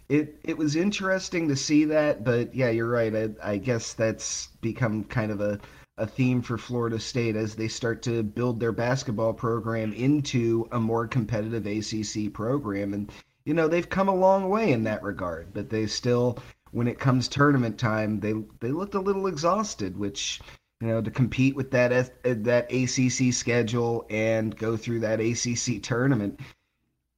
it 0.08 0.38
it 0.44 0.56
was 0.56 0.76
interesting 0.76 1.48
to 1.48 1.56
see 1.56 1.84
that 1.86 2.24
but 2.24 2.54
yeah 2.54 2.70
you're 2.70 2.88
right. 2.88 3.14
I, 3.14 3.30
I 3.42 3.56
guess 3.56 3.94
that's 3.94 4.48
become 4.60 5.04
kind 5.04 5.32
of 5.32 5.40
a 5.40 5.58
a 5.98 6.06
theme 6.06 6.40
for 6.40 6.56
Florida 6.56 6.98
State 6.98 7.36
as 7.36 7.54
they 7.54 7.68
start 7.68 8.02
to 8.02 8.22
build 8.22 8.58
their 8.58 8.72
basketball 8.72 9.34
program 9.34 9.92
into 9.92 10.66
a 10.72 10.80
more 10.80 11.06
competitive 11.06 11.66
ACC 11.66 12.32
program. 12.32 12.94
And, 12.94 13.12
you 13.50 13.54
know, 13.54 13.66
they've 13.66 13.88
come 13.88 14.06
a 14.06 14.14
long 14.14 14.48
way 14.48 14.70
in 14.70 14.84
that 14.84 15.02
regard, 15.02 15.52
but 15.52 15.68
they 15.68 15.88
still, 15.88 16.38
when 16.70 16.86
it 16.86 17.00
comes 17.00 17.26
tournament 17.26 17.80
time, 17.80 18.20
they, 18.20 18.32
they 18.60 18.70
looked 18.70 18.94
a 18.94 19.00
little 19.00 19.26
exhausted, 19.26 19.98
which, 19.98 20.40
you 20.80 20.86
know, 20.86 21.02
to 21.02 21.10
compete 21.10 21.56
with 21.56 21.72
that, 21.72 22.12
that 22.22 22.72
ACC 22.72 23.34
schedule 23.34 24.06
and 24.08 24.56
go 24.56 24.76
through 24.76 25.00
that 25.00 25.18
ACC 25.18 25.82
tournament, 25.82 26.38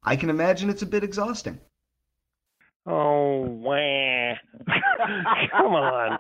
I 0.03 0.17
can 0.17 0.31
imagine 0.31 0.71
it's 0.71 0.81
a 0.81 0.87
bit 0.87 1.05
exhausting. 1.05 1.61
Oh, 2.87 3.43
wah. 3.43 4.33
Come 5.51 5.75
on. 5.75 6.19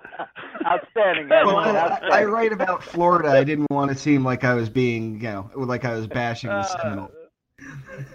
Outstanding. 0.67 1.31
Well, 1.31 1.59
Evan, 1.59 1.75
I, 1.75 1.79
outstanding. 1.79 2.13
I 2.13 2.25
write 2.25 2.53
about 2.53 2.85
Florida. 2.85 3.31
I 3.31 3.45
didn't 3.45 3.71
want 3.71 3.91
to 3.91 3.97
seem 3.97 4.27
like 4.27 4.45
I 4.45 4.53
was 4.53 4.69
being, 4.69 5.23
you 5.23 5.23
know, 5.23 5.51
like 5.57 5.87
I 5.87 5.95
was 5.95 6.07
bashing 6.07 6.51
the 6.51 6.57
Uh, 6.57 7.07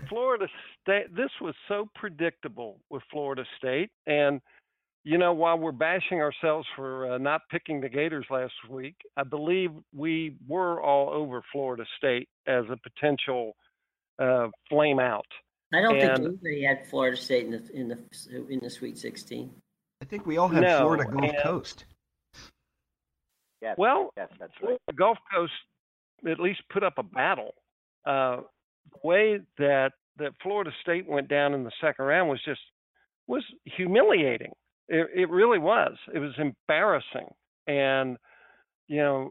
Florida 0.10 0.47
State. 0.88 1.15
This 1.15 1.30
was 1.41 1.54
so 1.67 1.89
predictable 1.95 2.80
with 2.89 3.04
Florida 3.12 3.43
State, 3.58 3.89
and 4.06 4.39
you 5.04 5.17
know, 5.17 5.34
while 5.34 5.58
we're 5.58 5.71
bashing 5.71 6.19
ourselves 6.21 6.67
for 6.76 7.13
uh, 7.13 7.17
not 7.17 7.41
picking 7.50 7.80
the 7.80 7.88
Gators 7.89 8.26
last 8.30 8.54
week, 8.69 8.95
I 9.15 9.23
believe 9.23 9.71
we 9.95 10.36
were 10.47 10.82
all 10.82 11.10
over 11.10 11.41
Florida 11.52 11.86
State 11.97 12.28
as 12.45 12.65
a 12.69 12.78
potential 12.78 13.56
uh, 14.19 14.47
flame 14.69 15.00
out. 15.00 15.26
I 15.73 15.82
don't 15.82 16.00
think 16.00 16.12
anybody 16.12 16.63
had 16.63 16.88
Florida 16.88 17.17
State 17.17 17.45
in 17.45 17.52
the 17.52 17.69
in 17.73 17.88
the 17.88 17.97
in 18.50 18.60
the 18.62 18.69
Sweet 18.69 18.97
16. 18.97 19.52
I 20.02 20.06
think 20.06 20.26
we 20.26 20.38
all 20.38 20.47
had 20.47 20.62
No, 20.63 20.80
Florida 20.80 21.06
Gulf 21.06 21.23
and- 21.23 21.43
Coast. 21.43 21.86
Yes, 23.62 23.76
Well, 23.78 24.12
yes, 24.15 24.30
that's 24.39 24.54
right. 24.62 24.78
the 24.88 24.93
Gulf 24.93 25.17
Coast 25.34 25.52
at 26.30 26.39
least 26.39 26.62
put 26.71 26.84
up 26.84 26.93
a 26.97 27.04
battle. 27.04 27.56
Uh, 28.06 28.41
the 28.91 29.00
way 29.08 29.39
that 29.58 29.93
that 30.19 30.34
Florida 30.41 30.71
State 30.82 31.08
went 31.08 31.27
down 31.27 31.53
in 31.53 31.63
the 31.63 31.71
second 31.82 32.06
round 32.06 32.30
was 32.30 32.41
just 32.45 32.62
was 33.27 33.43
humiliating. 33.65 34.51
It, 34.88 35.08
it 35.13 35.30
really 35.30 35.60
was. 35.60 35.93
It 36.13 36.19
was 36.19 36.34
embarrassing, 36.38 37.27
and 37.67 38.17
you 38.88 38.97
know, 38.97 39.30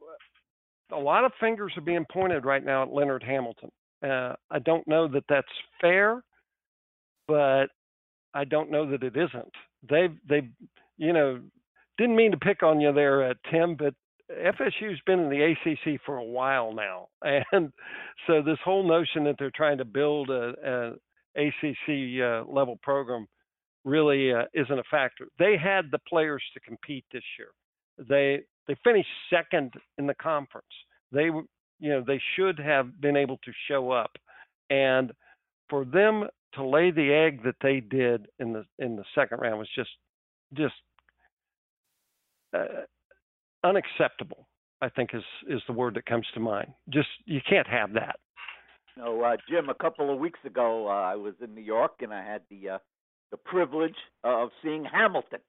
a 0.93 0.99
lot 0.99 1.25
of 1.25 1.33
fingers 1.41 1.73
are 1.77 1.83
being 1.83 2.05
pointed 2.13 2.45
right 2.45 2.65
now 2.65 2.83
at 2.83 2.93
Leonard 2.93 3.23
Hamilton. 3.23 3.71
Uh, 4.03 4.35
I 4.51 4.59
don't 4.65 4.87
know 4.87 5.09
that 5.09 5.25
that's 5.29 5.47
fair, 5.81 6.23
but 7.27 7.67
I 8.35 8.45
don't 8.45 8.71
know 8.71 8.89
that 8.91 9.03
it 9.03 9.17
isn't. 9.17 9.53
They've 9.89 10.17
they, 10.29 10.49
you 10.99 11.13
know, 11.13 11.41
didn't 11.99 12.17
mean 12.17 12.33
to 12.33 12.37
pick 12.37 12.63
on 12.63 12.81
you 12.81 12.93
there, 12.93 13.31
uh, 13.31 13.35
Tim, 13.51 13.75
but 13.77 13.95
FSU's 14.31 15.01
been 15.07 15.21
in 15.21 15.31
the 15.31 15.53
ACC 15.53 16.01
for 16.05 16.17
a 16.17 16.25
while 16.25 16.73
now, 16.73 17.09
and 17.53 17.73
so 18.27 18.43
this 18.43 18.59
whole 18.65 18.87
notion 18.87 19.25
that 19.25 19.37
they're 19.39 19.53
trying 19.55 19.79
to 19.79 19.85
build 19.85 20.31
a, 20.31 20.97
a 21.37 21.41
ACC 21.41 22.23
uh, 22.23 22.51
level 22.51 22.79
program 22.83 23.27
really 23.85 24.33
uh, 24.33 24.45
isn't 24.53 24.79
a 24.79 24.83
factor. 24.91 25.29
They 25.39 25.57
had 25.57 25.91
the 25.91 26.01
players 26.09 26.43
to 26.55 26.61
compete 26.61 27.05
this 27.13 27.23
year. 27.39 27.49
They 27.99 28.43
they 28.67 28.77
finished 28.83 29.09
second 29.31 29.73
in 29.99 30.07
the 30.07 30.15
conference. 30.15 30.67
They 31.13 31.31
you 31.79 31.91
know 31.91 32.03
they 32.05 32.21
should 32.35 32.59
have 32.59 33.01
been 33.01 33.17
able 33.17 33.39
to 33.45 33.53
show 33.69 33.91
up, 33.93 34.11
and 34.71 35.13
for 35.71 35.85
them 35.85 36.25
to 36.55 36.67
lay 36.67 36.91
the 36.91 37.13
egg 37.13 37.45
that 37.45 37.57
they 37.63 37.81
did 37.81 38.27
in 38.39 38.53
the 38.53 38.65
in 38.79 38.97
the 38.97 39.05
second 39.15 39.39
round 39.39 39.59
was 39.59 39.69
just 39.75 39.91
just 40.55 40.75
uh, 42.55 42.83
unacceptable. 43.67 44.47
I 44.83 44.89
think 44.91 45.11
is 45.15 45.23
is 45.49 45.63
the 45.67 45.73
word 45.73 45.95
that 45.95 46.07
comes 46.07 46.27
to 46.35 46.41
mind. 46.41 46.69
Just 46.91 47.09
you 47.25 47.41
can't 47.49 47.67
have 47.67 47.93
that. 47.95 48.17
No, 48.97 49.23
uh, 49.23 49.37
Jim. 49.49 49.69
A 49.69 49.75
couple 49.75 50.13
of 50.13 50.19
weeks 50.19 50.39
ago, 50.45 50.87
uh, 50.89 50.91
I 50.91 51.17
was 51.17 51.35
in 51.43 51.55
New 51.55 51.63
York, 51.63 51.93
and 52.01 52.13
I 52.13 52.25
had 52.25 52.43
the 52.51 52.71
uh, 52.71 52.79
the 53.31 53.37
privilege 53.37 53.97
of 54.25 54.51
seeing 54.63 54.85
Hamilton. 54.85 55.41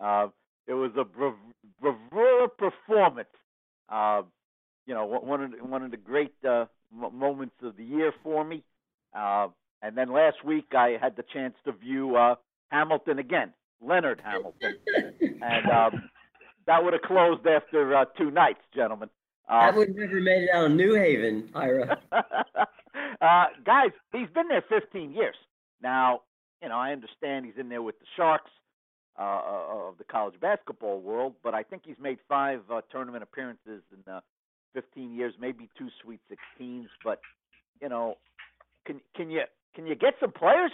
Uh, 0.00 0.28
it 0.66 0.74
was 0.74 0.90
a 0.98 1.04
brav- 1.04 2.56
performance. 2.58 3.28
Uh, 3.88 4.22
you 4.86 4.94
know, 4.94 5.06
one 5.06 5.42
of 5.42 5.50
the, 5.52 5.56
one 5.58 5.82
of 5.82 5.90
the 5.90 5.96
great 5.96 6.34
uh, 6.48 6.64
m- 6.92 7.16
moments 7.16 7.54
of 7.62 7.76
the 7.76 7.84
year 7.84 8.12
for 8.22 8.44
me. 8.44 8.64
Uh, 9.14 9.48
and 9.82 9.96
then 9.96 10.12
last 10.12 10.44
week, 10.44 10.66
I 10.72 10.96
had 11.00 11.16
the 11.16 11.24
chance 11.32 11.54
to 11.64 11.72
view 11.72 12.16
uh, 12.16 12.36
Hamilton 12.70 13.18
again, 13.18 13.52
Leonard 13.80 14.20
Hamilton, 14.24 14.76
and 15.20 15.66
um, 15.70 16.10
that 16.66 16.82
would 16.82 16.92
have 16.92 17.02
closed 17.02 17.46
after 17.46 17.94
uh, 17.94 18.04
two 18.16 18.30
nights, 18.30 18.60
gentlemen. 18.74 19.08
Uh, 19.48 19.54
I 19.54 19.70
would 19.70 19.88
have 19.88 19.96
never 19.96 20.20
made 20.20 20.44
it 20.44 20.50
out 20.54 20.66
of 20.66 20.72
New 20.72 20.94
Haven, 20.94 21.50
Ira. 21.54 21.98
uh, 22.12 23.44
guys, 23.64 23.90
he's 24.12 24.28
been 24.34 24.48
there 24.48 24.64
15 24.68 25.12
years. 25.12 25.34
Now, 25.82 26.20
you 26.62 26.68
know, 26.68 26.76
I 26.76 26.92
understand 26.92 27.44
he's 27.44 27.56
in 27.58 27.68
there 27.68 27.82
with 27.82 27.98
the 27.98 28.06
Sharks 28.16 28.50
uh, 29.18 29.22
uh, 29.22 29.88
of 29.88 29.98
the 29.98 30.04
college 30.04 30.38
basketball 30.40 31.00
world, 31.00 31.34
but 31.42 31.54
I 31.54 31.64
think 31.64 31.82
he's 31.84 31.98
made 32.00 32.18
five 32.28 32.60
uh, 32.72 32.80
tournament 32.90 33.22
appearances 33.22 33.82
in 33.92 34.12
uh, 34.12 34.20
15 34.74 35.12
years, 35.12 35.34
maybe 35.40 35.68
two 35.76 35.88
Sweet 36.02 36.20
16s. 36.30 36.86
But 37.04 37.20
you 37.80 37.88
know, 37.88 38.16
can 38.86 39.00
can 39.16 39.30
you 39.30 39.42
can 39.74 39.86
you 39.86 39.96
get 39.96 40.14
some 40.20 40.32
players 40.32 40.70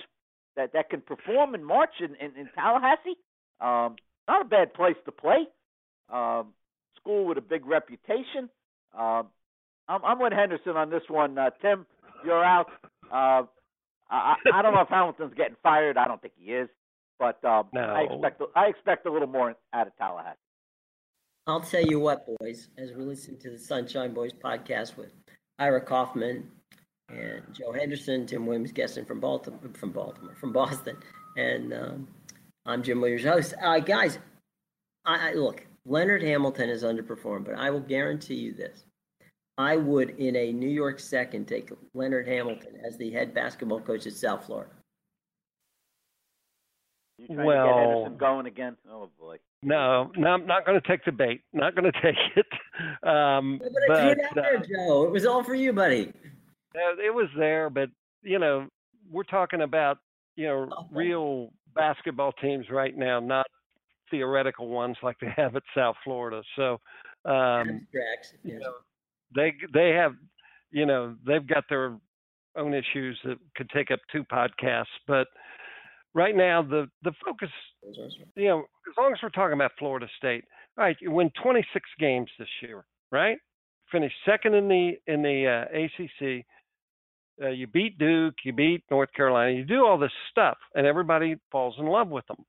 that 0.57 0.73
that 0.75 0.91
can 0.91 1.01
perform 1.01 1.55
in 1.55 1.65
March 1.65 1.95
in 2.01 2.15
in, 2.17 2.37
in 2.39 2.49
Tallahassee? 2.55 3.17
Um, 3.61 3.97
not 4.29 4.43
a 4.43 4.49
bad 4.49 4.75
place 4.75 4.97
to 5.07 5.13
play. 5.13 5.49
Um, 6.11 6.49
school 6.97 7.27
with 7.27 7.39
a 7.39 7.43
big 7.43 7.67
reputation. 7.67 8.49
Um, 8.99 9.29
I'm, 9.89 10.05
I'm 10.05 10.21
with 10.21 10.33
Henderson 10.33 10.77
on 10.77 10.91
this 10.91 11.03
one. 11.09 11.39
Uh, 11.39 11.51
Tim, 11.63 11.87
you're 12.25 12.45
out. 12.45 12.67
Uh, 13.13 13.43
I, 14.11 14.35
I 14.53 14.63
don't 14.63 14.75
know 14.75 14.81
if 14.81 14.89
Hamilton's 14.89 15.35
getting 15.35 15.57
fired. 15.63 15.97
I 15.97 16.07
don't 16.07 16.21
think 16.21 16.35
he 16.39 16.53
is, 16.53 16.69
but 17.19 17.43
um, 17.45 17.69
No. 17.73 17.81
I 17.81 18.03
expect 18.03 18.43
I 18.57 18.67
expect 18.67 19.07
a 19.07 19.13
little 19.13 19.29
more 19.29 19.55
out 19.73 19.87
of 19.87 19.97
Tallahassee. 19.97 20.39
I'll 21.47 21.61
tell 21.61 21.83
you 21.83 21.99
what, 21.99 22.27
boys, 22.39 22.69
as 22.77 22.93
we 22.93 23.05
listen 23.05 23.39
to 23.39 23.51
the 23.51 23.59
Sunshine 23.59 24.13
Boys 24.13 24.33
podcast 24.33 24.97
with 24.99 25.13
Ira 25.59 25.81
Kaufman 25.81 26.51
and 27.09 27.43
Joe 27.53 27.73
Henderson, 27.73 28.27
Tim 28.27 28.45
Williams 28.45 28.73
guessing 28.73 29.07
from 29.07 29.19
Baltimore, 29.21 29.61
from 29.73 29.93
Baltimore, 29.93 30.35
from 30.35 30.53
Boston, 30.53 30.97
and 31.37 31.73
um, 31.73 32.09
I'm 32.67 32.83
Jim 32.83 33.01
Williams, 33.01 33.25
host. 33.25 33.55
Uh, 33.63 33.79
guys, 33.79 34.19
I, 35.07 35.31
I 35.31 35.33
look. 35.35 35.65
Leonard 35.89 36.23
Hamilton 36.23 36.69
has 36.69 36.83
underperformed, 36.85 37.45
but 37.47 37.55
I 37.55 37.71
will 37.71 37.81
guarantee 37.81 38.35
you 38.35 38.53
this: 38.53 38.85
I 39.57 39.77
would, 39.77 40.11
in 40.11 40.37
a 40.37 40.53
New 40.53 40.69
York 40.69 41.01
second, 41.01 41.47
take 41.49 41.71
Leonard 41.95 42.29
Hamilton 42.29 42.75
as 42.87 42.97
the 42.99 43.11
head 43.11 43.35
basketball 43.35 43.81
coach 43.81 44.07
at 44.07 44.13
South 44.13 44.45
Florida. 44.47 44.73
You 47.19 47.27
trying 47.27 47.47
Well- 47.47 47.67
to 47.67 47.73
get 47.73 47.89
Henderson 47.89 48.17
going 48.19 48.47
again? 48.47 48.77
Oh 48.89 49.11
boy. 49.19 49.39
No, 49.65 50.13
no, 50.17 50.29
I'm 50.29 50.47
not 50.47 50.65
going 50.65 50.81
to 50.81 50.87
take 50.87 51.05
the 51.05 51.11
bait. 51.11 51.43
Not 51.53 51.75
going 51.75 51.91
to 51.93 52.01
take 52.01 52.17
it. 52.37 52.47
Um, 53.09 53.59
But, 53.59 53.73
but 53.73 53.83
but 53.89 53.99
out 54.01 54.35
there, 54.37 54.59
uh, 54.59 54.63
Joe. 54.63 55.05
It 55.05 55.11
was 55.11 55.27
all 55.27 55.43
for 55.43 55.57
you, 55.57 55.73
buddy. 55.73 56.13
It 56.75 57.13
was 57.13 57.29
there, 57.37 57.69
but 57.71 57.89
you 58.23 58.39
know, 58.39 58.69
we're 59.11 59.25
talking 59.25 59.63
about 59.63 59.99
you 60.37 60.47
know 60.47 60.63
Okay. 60.65 60.87
real 60.93 61.53
basketball 61.75 62.33
teams 62.33 62.67
right 62.71 62.97
now, 62.97 63.19
not 63.19 63.47
theoretical 64.11 64.69
ones 64.69 64.97
like 65.03 65.17
they 65.21 65.33
have 65.37 65.57
at 65.57 65.63
South 65.77 65.97
Florida. 66.05 66.43
So, 66.57 66.79
um, 67.25 67.87
Abstracts. 67.87 68.35
you 68.43 68.59
know, 68.59 68.75
they 69.35 69.55
they 69.73 69.91
have, 69.91 70.13
you 70.71 70.87
know, 70.87 71.17
they've 71.27 71.47
got 71.47 71.65
their 71.69 71.97
own 72.57 72.75
issues 72.75 73.19
that 73.25 73.39
could 73.57 73.71
take 73.71 73.91
up 73.91 74.01
two 74.11 74.25
podcasts. 74.25 74.87
But 75.07 75.27
right 76.15 76.37
now, 76.37 76.63
the 76.63 76.89
the 77.03 77.13
focus, 77.25 77.51
you 78.37 78.49
know, 78.49 78.61
as 78.61 78.95
long 78.99 79.13
as 79.13 79.19
we're 79.23 79.31
talking 79.31 79.55
about 79.55 79.73
Florida 79.79 80.07
State, 80.17 80.45
all 80.77 80.85
right, 80.85 80.97
you 81.01 81.11
win 81.11 81.31
26 81.43 81.89
games 81.99 82.31
this 82.39 82.49
year, 82.63 82.85
right? 83.11 83.39
Finish 83.91 84.13
second 84.27 84.55
in 84.55 84.69
the 84.69 84.93
in 85.07 85.23
the 85.23 85.47
uh, 85.47 85.79
ACC. 85.79 86.45
Uh, 87.41 87.51
you 87.51 87.69
beat 87.69 87.99
Duke, 87.99 88.35
you 88.45 88.53
beat 88.53 88.83
North 88.91 89.13
Carolina, 89.13 89.53
you 89.53 89.65
do 89.65 89.87
all 89.87 89.97
this 89.97 90.11
stuff, 90.31 90.59
and 90.75 90.87
everybody 90.87 91.37
falls 91.53 91.77
in 91.79 91.87
love 91.87 92.09
with 92.09 92.27
them. 92.27 92.45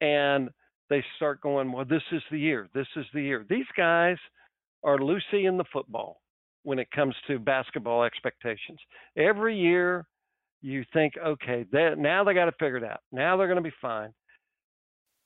And 0.00 0.50
they 0.90 1.02
start 1.16 1.40
going, 1.40 1.72
well, 1.72 1.84
this 1.84 2.02
is 2.12 2.22
the 2.30 2.38
year. 2.38 2.68
This 2.74 2.88
is 2.96 3.06
the 3.14 3.22
year. 3.22 3.46
These 3.48 3.66
guys 3.76 4.16
are 4.82 4.98
Lucy 4.98 5.46
in 5.46 5.56
the 5.56 5.64
football 5.72 6.20
when 6.64 6.78
it 6.78 6.90
comes 6.90 7.14
to 7.28 7.38
basketball 7.38 8.02
expectations. 8.02 8.78
Every 9.16 9.58
year, 9.58 10.04
you 10.62 10.84
think, 10.92 11.14
okay, 11.24 11.64
they, 11.72 11.94
now 11.96 12.24
they 12.24 12.34
got 12.34 12.46
to 12.46 12.52
figure 12.52 12.76
it 12.76 12.84
out. 12.84 13.00
Now 13.12 13.36
they're 13.36 13.46
going 13.46 13.62
to 13.62 13.62
be 13.62 13.74
fine. 13.80 14.12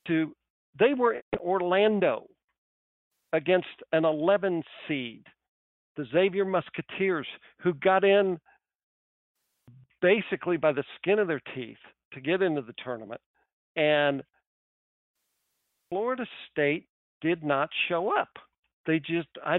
To 0.07 0.33
they 0.79 0.93
were 0.93 1.15
in 1.15 1.39
Orlando 1.39 2.27
against 3.33 3.67
an 3.91 4.05
11 4.05 4.61
seed, 4.87 5.23
the 5.97 6.05
Xavier 6.11 6.45
Musketeers, 6.45 7.27
who 7.59 7.73
got 7.73 8.03
in 8.03 8.39
basically 10.01 10.57
by 10.57 10.71
the 10.71 10.83
skin 10.97 11.17
of 11.17 11.27
their 11.27 11.41
teeth 11.55 11.77
to 12.13 12.21
get 12.21 12.41
into 12.41 12.61
the 12.61 12.73
tournament. 12.83 13.19
And 13.75 14.21
Florida 15.89 16.25
State 16.51 16.87
did 17.21 17.43
not 17.43 17.69
show 17.87 18.15
up. 18.15 18.29
They 18.85 18.99
just, 18.99 19.27
I, 19.43 19.57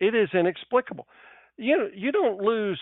it 0.00 0.14
is 0.14 0.28
inexplicable. 0.32 1.06
You 1.56 1.76
know, 1.76 1.88
you 1.94 2.12
don't 2.12 2.40
lose 2.40 2.80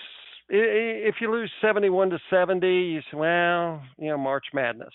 if 0.49 1.17
you 1.21 1.31
lose 1.31 1.51
71 1.61 2.11
to 2.11 2.19
70. 2.31 2.67
You 2.67 3.01
say, 3.01 3.17
well, 3.17 3.83
you 3.99 4.09
know, 4.09 4.19
March 4.19 4.47
Madness. 4.53 4.93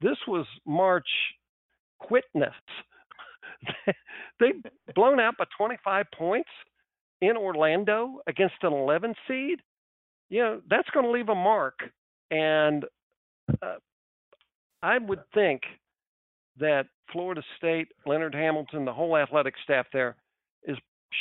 This 0.00 0.16
was 0.26 0.46
March 0.66 1.08
quitness. 1.98 2.54
they 4.40 4.52
blown 4.94 5.20
out 5.20 5.36
by 5.38 5.44
25 5.56 6.06
points 6.16 6.50
in 7.20 7.36
Orlando 7.36 8.20
against 8.26 8.56
an 8.62 8.72
11 8.72 9.14
seed. 9.28 9.60
You 10.28 10.42
know, 10.42 10.60
that's 10.68 10.88
going 10.90 11.06
to 11.06 11.12
leave 11.12 11.28
a 11.28 11.34
mark. 11.34 11.80
And 12.30 12.84
uh, 13.62 13.76
I 14.82 14.98
would 14.98 15.20
think 15.34 15.62
that 16.62 16.86
Florida 17.12 17.42
State, 17.58 17.88
Leonard 18.06 18.34
Hamilton, 18.34 18.84
the 18.84 18.92
whole 18.92 19.16
athletic 19.16 19.54
staff 19.64 19.86
there 19.92 20.16
is 20.64 20.76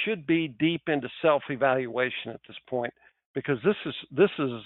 should 0.05 0.25
be 0.25 0.47
deep 0.47 0.83
into 0.87 1.09
self-evaluation 1.21 2.31
at 2.31 2.39
this 2.47 2.55
point 2.69 2.93
because 3.35 3.57
this 3.65 3.75
is 3.85 3.93
this 4.11 4.29
is 4.39 4.61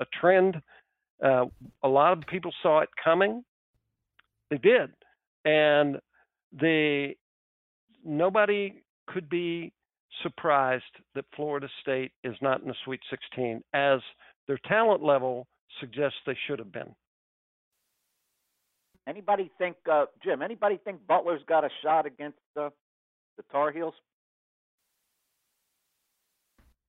a 0.00 0.06
trend. 0.20 0.60
Uh, 1.24 1.46
a 1.82 1.88
lot 1.88 2.16
of 2.16 2.26
people 2.26 2.52
saw 2.62 2.80
it 2.80 2.88
coming. 3.02 3.42
They 4.50 4.58
did, 4.58 4.90
and 5.44 5.98
the 6.58 7.14
nobody 8.04 8.82
could 9.06 9.28
be 9.28 9.72
surprised 10.22 10.84
that 11.14 11.24
Florida 11.36 11.68
State 11.80 12.12
is 12.24 12.34
not 12.42 12.60
in 12.60 12.68
the 12.68 12.74
Sweet 12.84 13.00
16 13.10 13.62
as 13.72 14.00
their 14.48 14.58
talent 14.66 15.02
level 15.02 15.46
suggests 15.78 16.18
they 16.26 16.36
should 16.46 16.58
have 16.58 16.72
been. 16.72 16.94
Anybody 19.08 19.50
think, 19.58 19.76
uh, 19.90 20.06
Jim? 20.22 20.42
Anybody 20.42 20.78
think 20.84 21.06
Butler's 21.06 21.42
got 21.48 21.64
a 21.64 21.70
shot 21.82 22.06
against 22.06 22.38
uh, 22.56 22.70
the 23.36 23.42
Tar 23.50 23.72
Heels? 23.72 23.94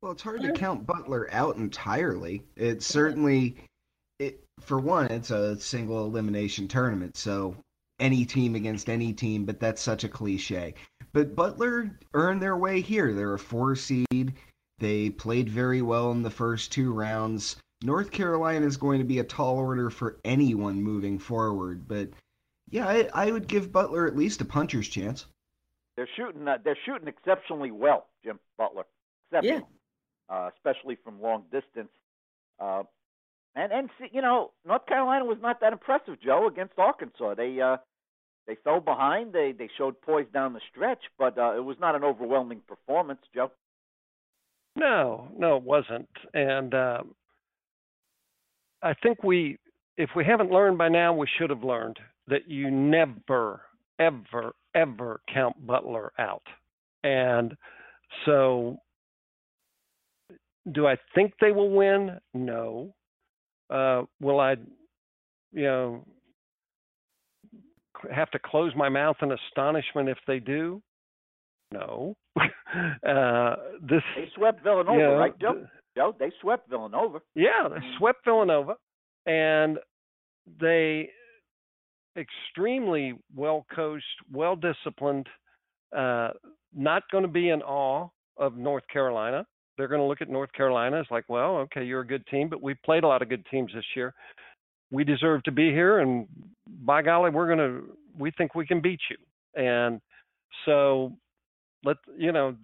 Well, 0.02 0.12
it's 0.12 0.24
hard 0.24 0.42
to 0.42 0.52
count 0.54 0.88
Butler 0.88 1.30
out 1.32 1.58
entirely. 1.58 2.44
It's 2.56 2.88
certainly, 2.88 3.56
it 4.18 4.44
for 4.60 4.80
one, 4.80 5.12
it's 5.12 5.30
a 5.30 5.60
single 5.60 6.06
elimination 6.06 6.68
tournament, 6.68 7.16
so 7.18 7.56
any 8.00 8.26
team 8.26 8.56
against 8.56 8.90
any 8.90 9.14
team. 9.14 9.46
But 9.46 9.60
that's 9.60 9.82
such 9.82 10.04
a 10.04 10.10
cliche. 10.10 10.74
But 11.14 11.36
Butler 11.36 12.00
earned 12.14 12.42
their 12.42 12.58
way 12.58 12.82
here. 12.82 13.14
They're 13.14 13.36
a 13.36 13.40
four 13.40 13.76
seed. 13.76 14.34
They 14.80 15.12
played 15.12 15.50
very 15.50 15.84
well 15.84 16.12
in 16.12 16.24
the 16.24 16.32
first 16.32 16.72
two 16.72 16.92
rounds. 16.92 17.58
North 17.84 18.12
Carolina 18.12 18.66
is 18.66 18.78
going 18.78 19.00
to 19.00 19.06
be 19.06 19.20
a 19.20 19.24
tall 19.24 19.58
order 19.58 19.90
for 19.90 20.20
anyone 20.24 20.82
moving 20.82 21.18
forward. 21.18 21.88
But 21.88 22.10
yeah, 22.70 22.88
I, 22.88 23.10
I 23.14 23.32
would 23.32 23.48
give 23.48 23.72
Butler 23.72 24.08
at 24.08 24.16
least 24.16 24.42
a 24.42 24.46
puncher's 24.46 24.88
chance. 24.88 25.26
They're 25.96 26.10
shooting. 26.16 26.48
Uh, 26.48 26.58
they're 26.64 26.78
shooting 26.86 27.08
exceptionally 27.08 27.72
well, 27.72 28.08
Jim 28.24 28.40
Butler. 28.58 28.86
Exceptional, 29.32 29.68
uh, 30.30 30.50
especially 30.56 30.98
from 31.04 31.22
long 31.22 31.44
distance. 31.52 31.90
Uh, 32.60 32.84
and 33.56 33.72
and 33.74 33.90
see, 34.00 34.08
you 34.12 34.22
know, 34.22 34.52
North 34.66 34.86
Carolina 34.86 35.26
was 35.26 35.38
not 35.42 35.60
that 35.62 35.74
impressive, 35.74 36.22
Joe, 36.24 36.48
against 36.48 36.74
Arkansas. 36.78 37.36
They 37.36 37.60
uh, 37.60 37.78
they 38.48 38.56
fell 38.64 38.80
behind. 38.80 39.34
They 39.34 39.54
they 39.58 39.70
showed 39.78 40.02
poise 40.02 40.28
down 40.34 40.54
the 40.54 40.62
stretch, 40.72 41.02
but 41.18 41.38
uh, 41.38 41.56
it 41.58 41.64
was 41.64 41.78
not 41.80 41.96
an 41.96 42.04
overwhelming 42.04 42.62
performance, 42.68 43.22
Joe. 43.36 43.52
No, 44.76 45.28
no, 45.38 45.58
it 45.58 45.64
wasn't. 45.64 46.10
And 46.34 46.74
um, 46.74 47.16
I 48.84 48.94
think 49.02 49.24
we, 49.24 49.58
if 49.98 50.10
we 50.16 50.26
haven't 50.26 50.52
learned 50.52 50.78
by 50.78 50.90
now, 50.90 51.14
we 51.14 51.28
should 51.38 51.50
have 51.50 51.64
learned 51.64 51.98
that 52.28 52.48
you 52.48 52.72
never, 52.72 53.62
ever, 54.00 54.54
ever 54.76 55.22
count 55.34 55.66
Butler 55.66 56.12
out. 56.20 56.44
And 57.04 57.56
so, 58.26 58.78
do 60.72 60.88
I 60.88 60.96
think 61.16 61.34
they 61.42 61.52
will 61.52 61.72
win? 61.72 62.20
No. 62.34 62.94
Uh, 63.70 64.04
will 64.20 64.40
I, 64.40 64.56
you 65.54 65.64
know, 65.64 66.06
have 68.14 68.32
to 68.32 68.40
close 68.40 68.74
my 68.76 68.90
mouth 68.90 69.18
in 69.22 69.32
astonishment 69.32 70.10
if 70.10 70.18
they 70.28 70.40
do? 70.40 70.82
No. 71.72 72.16
uh, 72.38 73.56
this 73.82 74.02
They 74.16 74.30
swept 74.36 74.64
Villanova, 74.64 74.98
yeah, 74.98 75.06
right, 75.06 75.40
Joe? 75.40 75.66
Th- 76.06 76.16
they 76.20 76.32
swept 76.42 76.70
Villanova. 76.70 77.22
yeah, 77.36 77.68
they 77.70 77.80
swept 77.98 78.24
Villanova, 78.26 78.76
and 79.26 79.78
they 80.60 81.10
extremely 82.18 83.14
well 83.36 83.66
coached, 83.74 84.06
well 84.32 84.56
disciplined. 84.56 85.28
Uh, 85.96 86.30
not 86.76 87.04
going 87.12 87.24
to 87.24 87.30
be 87.30 87.50
in 87.50 87.62
awe 87.62 88.08
of 88.38 88.56
North 88.56 88.84
Carolina. 88.92 89.46
They're 89.78 89.88
going 89.88 90.02
to 90.02 90.08
look 90.08 90.22
at 90.22 90.30
North 90.30 90.52
Carolina 90.54 91.00
as 91.00 91.06
like, 91.10 91.26
well, 91.28 91.58
okay, 91.58 91.84
you're 91.84 92.02
a 92.02 92.08
good 92.08 92.26
team, 92.28 92.50
but 92.50 92.62
we've 92.62 92.82
played 92.84 93.04
a 93.04 93.08
lot 93.08 93.22
of 93.22 93.30
good 93.30 93.46
teams 93.50 93.72
this 93.74 93.86
year. 93.96 94.14
We 94.92 95.04
deserve 95.04 95.44
to 95.44 95.52
be 95.52 95.70
here, 95.70 96.00
and 96.00 96.28
by 96.86 97.02
golly, 97.02 97.30
we're 97.32 97.48
going 97.48 97.60
to. 97.60 97.98
We 98.18 98.32
think 98.32 98.56
we 98.56 98.66
can 98.68 98.82
beat 98.82 99.00
you, 99.10 99.18
and 99.62 100.02
so 100.66 101.14
let 101.86 101.98
you 102.18 102.32
know. 102.32 102.56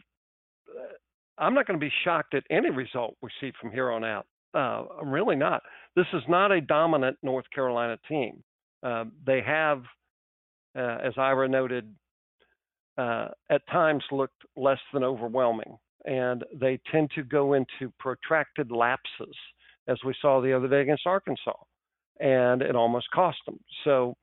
I'm 1.37 1.53
not 1.53 1.67
going 1.67 1.79
to 1.79 1.85
be 1.85 1.91
shocked 2.03 2.33
at 2.33 2.43
any 2.49 2.69
result 2.69 3.15
we 3.21 3.29
see 3.39 3.51
from 3.59 3.71
here 3.71 3.91
on 3.91 4.03
out. 4.03 4.25
Uh, 4.53 4.83
I'm 5.01 5.11
really 5.11 5.35
not. 5.35 5.61
This 5.95 6.05
is 6.13 6.23
not 6.27 6.51
a 6.51 6.61
dominant 6.61 7.17
North 7.21 7.45
Carolina 7.53 7.97
team. 8.07 8.43
Uh, 8.83 9.05
they 9.25 9.41
have, 9.45 9.83
uh, 10.77 10.97
as 11.03 11.13
Ira 11.17 11.47
noted, 11.47 11.93
uh, 12.97 13.29
at 13.49 13.61
times 13.67 14.03
looked 14.11 14.41
less 14.55 14.79
than 14.93 15.03
overwhelming, 15.03 15.77
and 16.05 16.43
they 16.55 16.79
tend 16.91 17.11
to 17.15 17.23
go 17.23 17.53
into 17.53 17.93
protracted 17.99 18.71
lapses, 18.71 19.35
as 19.87 19.97
we 20.05 20.15
saw 20.21 20.41
the 20.41 20.53
other 20.53 20.67
day 20.67 20.81
against 20.81 21.05
Arkansas, 21.05 21.53
and 22.19 22.61
it 22.61 22.75
almost 22.75 23.09
cost 23.11 23.37
them. 23.45 23.59
So 23.83 24.15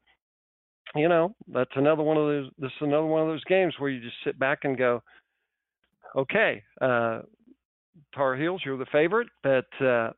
you 0.94 1.08
know, 1.08 1.34
that's 1.52 1.70
another 1.76 2.02
one 2.02 2.16
of 2.16 2.26
those. 2.26 2.50
This 2.58 2.70
is 2.70 2.82
another 2.82 3.06
one 3.06 3.22
of 3.22 3.28
those 3.28 3.44
games 3.44 3.74
where 3.78 3.90
you 3.90 4.00
just 4.00 4.16
sit 4.24 4.38
back 4.38 4.60
and 4.62 4.78
go, 4.78 5.02
okay, 6.16 6.62
uh, 6.80 7.20
Tar 8.14 8.36
Heels, 8.36 8.62
you're 8.64 8.78
the 8.78 8.86
favorite, 8.86 9.28
but 9.42 9.66
uh, 9.84 10.10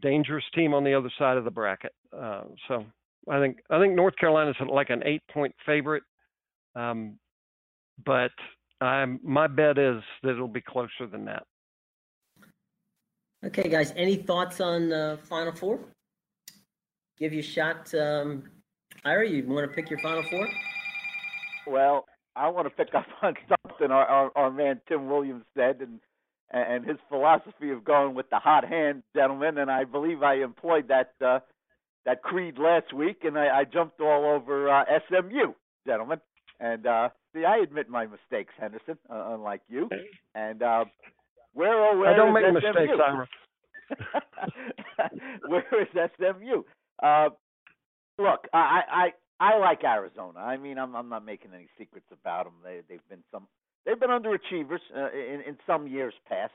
dangerous 0.00 0.44
team 0.54 0.74
on 0.74 0.84
the 0.84 0.94
other 0.94 1.10
side 1.18 1.36
of 1.36 1.44
the 1.44 1.50
bracket. 1.50 1.92
Uh, 2.16 2.42
so 2.68 2.84
I 3.30 3.40
think 3.40 3.58
I 3.70 3.78
think 3.80 3.94
North 3.94 4.14
Carolina's 4.16 4.56
like 4.70 4.90
an 4.90 5.02
eight 5.04 5.22
point 5.32 5.54
favorite, 5.66 6.02
um, 6.74 7.18
but 8.04 8.32
I'm, 8.80 9.20
my 9.22 9.46
bet 9.46 9.78
is 9.78 10.02
that 10.22 10.30
it'll 10.30 10.48
be 10.48 10.60
closer 10.60 11.06
than 11.10 11.24
that. 11.26 11.44
Okay, 13.44 13.68
guys, 13.68 13.92
any 13.96 14.16
thoughts 14.16 14.60
on 14.60 14.92
uh, 14.92 15.16
Final 15.22 15.54
Four? 15.54 15.80
Give 17.18 17.32
you 17.32 17.40
a 17.40 17.42
shot. 17.42 17.94
Um, 17.94 18.44
Ira, 19.04 19.28
you 19.28 19.44
want 19.46 19.68
to 19.68 19.74
pick 19.74 19.90
your 19.90 19.98
Final 20.00 20.22
Four? 20.30 20.48
Well, 21.66 22.06
I 22.36 22.48
want 22.48 22.66
to 22.66 22.70
pick 22.70 22.94
up 22.94 23.06
on 23.22 23.34
something 23.78 23.94
our, 23.94 24.06
our, 24.06 24.30
our 24.36 24.50
man 24.50 24.80
Tim 24.88 25.08
Williams 25.08 25.44
said, 25.56 25.80
and 25.80 26.00
and 26.50 26.84
his 26.84 26.98
philosophy 27.08 27.70
of 27.70 27.84
going 27.84 28.14
with 28.14 28.30
the 28.30 28.38
hot 28.38 28.64
hand, 28.64 29.02
gentlemen. 29.14 29.58
And 29.58 29.70
I 29.70 29.84
believe 29.84 30.22
I 30.22 30.34
employed 30.36 30.88
that 30.88 31.12
uh, 31.24 31.40
that 32.04 32.22
creed 32.22 32.58
last 32.58 32.92
week, 32.92 33.22
and 33.24 33.38
I, 33.38 33.60
I 33.60 33.64
jumped 33.64 34.00
all 34.00 34.24
over 34.24 34.70
uh, 34.70 34.84
SMU, 35.08 35.54
gentlemen. 35.86 36.20
And 36.60 36.86
uh, 36.86 37.08
see, 37.34 37.44
I 37.44 37.58
admit 37.58 37.88
my 37.88 38.06
mistakes, 38.06 38.52
Henderson, 38.58 38.98
uh, 39.10 39.34
unlike 39.34 39.62
you. 39.68 39.88
And 40.34 40.62
uh, 40.62 40.84
where 41.54 41.74
oh 41.74 41.98
where 41.98 42.12
I 42.12 42.16
don't 42.16 42.32
make 42.32 42.44
SMU? 42.44 42.52
mistakes, 42.54 43.00
Ira. 43.04 43.28
where 45.48 45.82
is 45.82 45.88
SMU? 46.16 46.62
Uh, 47.02 47.30
look, 48.18 48.46
I, 48.52 48.82
I 48.90 49.10
I 49.40 49.58
like 49.58 49.82
Arizona. 49.82 50.38
I 50.38 50.56
mean, 50.56 50.78
I'm 50.78 50.94
I'm 50.94 51.08
not 51.08 51.24
making 51.24 51.50
any 51.54 51.68
secrets 51.78 52.06
about 52.12 52.44
them. 52.44 52.54
They 52.62 52.80
they've 52.88 53.08
been 53.08 53.24
some 53.32 53.48
they've 53.84 53.98
been 53.98 54.10
underachievers 54.10 54.80
uh, 54.96 55.10
in 55.12 55.42
in 55.46 55.56
some 55.66 55.86
years 55.86 56.14
past. 56.28 56.52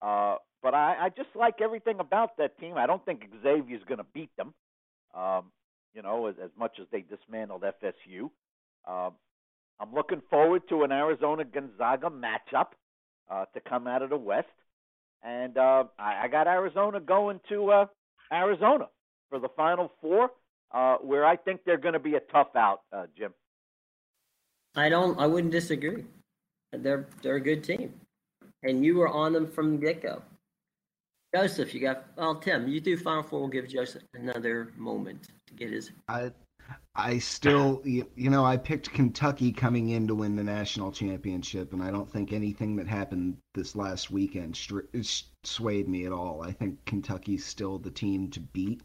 Uh, 0.00 0.36
but 0.62 0.74
I, 0.74 0.96
I 1.06 1.08
just 1.08 1.30
like 1.34 1.60
everything 1.60 2.00
about 2.00 2.36
that 2.38 2.58
team. 2.58 2.76
I 2.76 2.86
don't 2.86 3.04
think 3.04 3.22
Xavier's 3.42 3.82
going 3.86 3.98
to 3.98 4.06
beat 4.14 4.30
them. 4.36 4.54
Um, 5.14 5.50
you 5.94 6.02
know, 6.02 6.26
as, 6.26 6.36
as 6.42 6.50
much 6.58 6.78
as 6.80 6.86
they 6.90 7.02
dismantled 7.02 7.62
FSU. 7.62 8.30
Um, 8.88 9.12
I'm 9.80 9.92
looking 9.94 10.22
forward 10.30 10.62
to 10.68 10.84
an 10.84 10.92
Arizona 10.92 11.44
Gonzaga 11.44 12.08
matchup 12.08 12.68
uh, 13.30 13.44
to 13.54 13.60
come 13.60 13.86
out 13.86 14.02
of 14.02 14.10
the 14.10 14.16
West, 14.16 14.46
and 15.22 15.56
uh, 15.58 15.84
I, 15.98 16.24
I 16.24 16.28
got 16.28 16.46
Arizona 16.46 17.00
going 17.00 17.40
to 17.48 17.70
uh, 17.70 17.86
Arizona 18.32 18.88
for 19.28 19.38
the 19.38 19.48
Final 19.56 19.90
Four, 20.00 20.30
uh, 20.72 20.96
where 20.96 21.24
I 21.24 21.36
think 21.36 21.62
they're 21.64 21.78
going 21.78 21.94
to 21.94 22.00
be 22.00 22.14
a 22.14 22.20
tough 22.20 22.54
out, 22.56 22.82
uh, 22.92 23.06
Jim. 23.16 23.32
I 24.74 24.88
don't. 24.88 25.18
I 25.18 25.26
wouldn't 25.26 25.52
disagree. 25.52 26.04
They're 26.72 27.06
they're 27.22 27.36
a 27.36 27.40
good 27.40 27.62
team, 27.62 27.92
and 28.62 28.84
you 28.84 28.96
were 28.96 29.08
on 29.08 29.32
them 29.32 29.46
from 29.46 29.72
the 29.72 29.78
get 29.78 30.02
go. 30.02 30.22
Joseph, 31.34 31.74
you 31.74 31.80
got. 31.80 32.06
Well, 32.16 32.36
Tim, 32.36 32.68
you 32.68 32.80
do 32.80 32.96
Final 32.96 33.22
Four. 33.22 33.40
We'll 33.40 33.48
give 33.48 33.68
Joseph 33.68 34.02
another 34.14 34.72
moment 34.76 35.28
to 35.46 35.54
get 35.54 35.70
his. 35.70 35.90
I 36.08 36.32
I 36.94 37.18
still, 37.18 37.80
you, 37.84 38.06
you 38.16 38.28
know, 38.30 38.44
I 38.44 38.56
picked 38.56 38.92
Kentucky 38.92 39.50
coming 39.52 39.90
in 39.90 40.06
to 40.08 40.14
win 40.14 40.36
the 40.36 40.44
national 40.44 40.92
championship, 40.92 41.72
and 41.72 41.82
I 41.82 41.90
don't 41.90 42.10
think 42.10 42.32
anything 42.32 42.76
that 42.76 42.86
happened 42.86 43.38
this 43.54 43.74
last 43.74 44.10
weekend 44.10 44.58
swayed 45.42 45.88
me 45.88 46.06
at 46.06 46.12
all. 46.12 46.42
I 46.42 46.52
think 46.52 46.84
Kentucky's 46.84 47.44
still 47.44 47.78
the 47.78 47.90
team 47.90 48.30
to 48.30 48.40
beat 48.40 48.82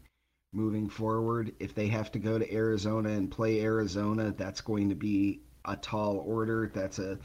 moving 0.52 0.88
forward. 0.88 1.54
If 1.60 1.74
they 1.74 1.88
have 1.88 2.10
to 2.12 2.18
go 2.18 2.38
to 2.38 2.54
Arizona 2.54 3.10
and 3.10 3.30
play 3.30 3.60
Arizona, 3.60 4.34
that's 4.36 4.62
going 4.62 4.88
to 4.88 4.94
be 4.94 5.42
a 5.66 5.76
tall 5.76 6.18
order. 6.26 6.70
That's 6.74 6.98
a 6.98 7.18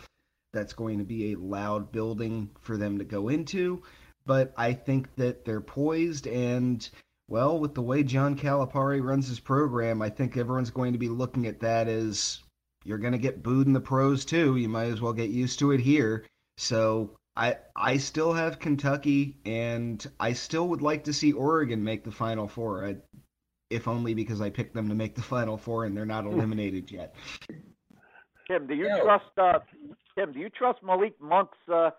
that's 0.53 0.73
going 0.73 0.99
to 0.99 1.03
be 1.03 1.33
a 1.33 1.39
loud 1.39 1.91
building 1.91 2.49
for 2.61 2.77
them 2.77 2.99
to 2.99 3.03
go 3.03 3.29
into. 3.29 3.81
But 4.25 4.53
I 4.55 4.73
think 4.73 5.13
that 5.15 5.43
they're 5.43 5.61
poised 5.61 6.27
and 6.27 6.87
well, 7.27 7.57
with 7.57 7.73
the 7.73 7.81
way 7.81 8.03
John 8.03 8.37
Calipari 8.37 9.03
runs 9.03 9.27
his 9.27 9.39
program, 9.39 10.01
I 10.01 10.09
think 10.09 10.37
everyone's 10.37 10.69
going 10.69 10.93
to 10.93 10.99
be 10.99 11.09
looking 11.09 11.47
at 11.47 11.61
that 11.61 11.87
as 11.87 12.41
you're 12.83 12.97
going 12.97 13.13
to 13.13 13.19
get 13.19 13.41
booed 13.41 13.65
in 13.65 13.73
the 13.73 13.79
pros 13.79 14.25
too. 14.25 14.57
You 14.57 14.69
might 14.69 14.91
as 14.91 15.01
well 15.01 15.13
get 15.13 15.29
used 15.29 15.59
to 15.59 15.71
it 15.71 15.79
here. 15.79 16.25
So 16.57 17.17
I 17.35 17.57
I 17.75 17.97
still 17.97 18.33
have 18.33 18.59
Kentucky, 18.59 19.37
and 19.45 20.05
I 20.19 20.33
still 20.33 20.67
would 20.67 20.81
like 20.81 21.05
to 21.05 21.13
see 21.13 21.31
Oregon 21.31 21.83
make 21.83 22.03
the 22.03 22.11
Final 22.11 22.47
Four. 22.47 22.85
I, 22.85 22.97
if 23.69 23.87
only 23.87 24.13
because 24.13 24.41
I 24.41 24.49
picked 24.49 24.75
them 24.75 24.89
to 24.89 24.95
make 24.95 25.15
the 25.15 25.21
Final 25.21 25.57
Four, 25.57 25.85
and 25.85 25.97
they're 25.97 26.05
not 26.05 26.25
eliminated 26.25 26.91
yet. 26.91 27.15
Tim, 28.47 28.67
do 28.67 28.75
you 28.75 28.85
yeah. 28.85 28.99
trust 28.99 29.25
uh, 29.37 29.59
Tim? 30.17 30.32
Do 30.34 30.39
you 30.39 30.49
trust 30.49 30.80
Malik 30.84 31.15
Monk's 31.21 31.58
uh, 31.71 31.91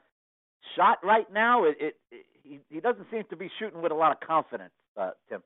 shot 0.77 0.99
right 1.03 1.31
now? 1.33 1.65
It, 1.65 1.77
it, 1.81 1.95
it, 2.11 2.27
he 2.43 2.61
he 2.71 2.81
doesn't 2.81 3.07
seem 3.11 3.25
to 3.31 3.37
be 3.37 3.51
shooting 3.59 3.83
with 3.83 3.93
a 3.93 3.95
lot 3.95 4.13
of 4.13 4.27
confidence, 4.27 4.73
uh, 5.01 5.11
Tim. 5.29 5.43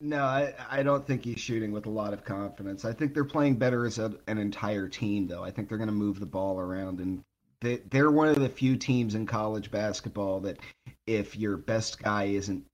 No, 0.00 0.22
I, 0.22 0.54
I 0.70 0.82
don't 0.84 1.04
think 1.04 1.24
he's 1.24 1.40
shooting 1.40 1.72
with 1.72 1.86
a 1.86 1.90
lot 1.90 2.12
of 2.12 2.24
confidence. 2.24 2.84
I 2.84 2.92
think 2.92 3.14
they're 3.14 3.24
playing 3.24 3.56
better 3.56 3.84
as 3.84 3.98
a, 3.98 4.14
an 4.28 4.38
entire 4.38 4.88
team, 4.88 5.26
though. 5.26 5.42
I 5.42 5.50
think 5.50 5.68
they're 5.68 5.78
going 5.78 5.88
to 5.88 5.94
move 5.94 6.20
the 6.20 6.26
ball 6.26 6.60
around, 6.60 7.00
and 7.00 7.24
they, 7.60 7.76
they're 7.90 8.10
one 8.10 8.28
of 8.28 8.38
the 8.38 8.48
few 8.48 8.76
teams 8.76 9.16
in 9.16 9.26
college 9.26 9.72
basketball 9.72 10.40
that 10.40 10.58
if 11.06 11.36
your 11.36 11.56
best 11.56 12.00
guy 12.00 12.24
isn't 12.24 12.64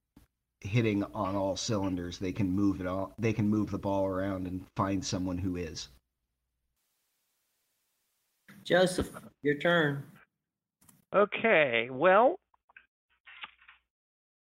hitting 0.61 1.03
on 1.15 1.35
all 1.35 1.57
cylinders, 1.57 2.19
they 2.19 2.33
can 2.33 2.51
move 2.51 2.81
it 2.81 2.87
all. 2.87 3.15
They 3.19 3.33
can 3.33 3.49
move 3.49 3.71
the 3.71 3.79
ball 3.79 4.07
around 4.07 4.47
and 4.47 4.67
find 4.77 5.03
someone 5.03 5.39
who 5.39 5.57
is. 5.57 5.89
Joseph, 8.65 9.11
your 9.43 9.57
turn. 9.57 10.03
Okay. 11.15 11.89
Well, 11.91 12.39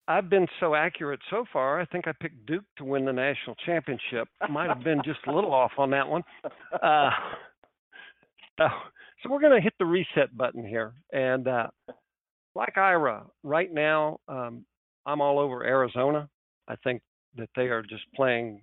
I've 0.07 0.29
been 0.29 0.47
so 0.59 0.73
accurate 0.73 1.19
so 1.29 1.45
far. 1.53 1.79
I 1.79 1.85
think 1.85 2.07
I 2.07 2.13
picked 2.19 2.47
Duke 2.47 2.63
to 2.79 2.83
win 2.83 3.05
the 3.05 3.13
national 3.13 3.55
championship. 3.63 4.27
Might 4.49 4.67
have 4.67 4.83
been 4.83 5.01
just 5.05 5.19
a 5.27 5.31
little 5.31 5.53
off 5.53 5.73
on 5.77 5.91
that 5.91 6.07
one. 6.07 6.23
Uh, 6.81 6.87
uh, 6.87 7.09
so 9.21 9.29
we're 9.29 9.39
going 9.39 9.55
to 9.55 9.61
hit 9.61 9.73
the 9.77 9.85
reset 9.85 10.35
button 10.35 10.65
here. 10.65 10.93
And 11.13 11.47
uh, 11.47 11.67
like 12.55 12.75
Ira, 12.75 13.25
right 13.43 13.71
now, 13.71 14.19
um, 14.27 14.65
I'm 15.05 15.21
all 15.21 15.37
over 15.37 15.63
Arizona. 15.63 16.27
I 16.67 16.75
think 16.83 17.01
that 17.37 17.49
they 17.55 17.67
are 17.67 17.83
just 17.83 18.03
playing 18.15 18.61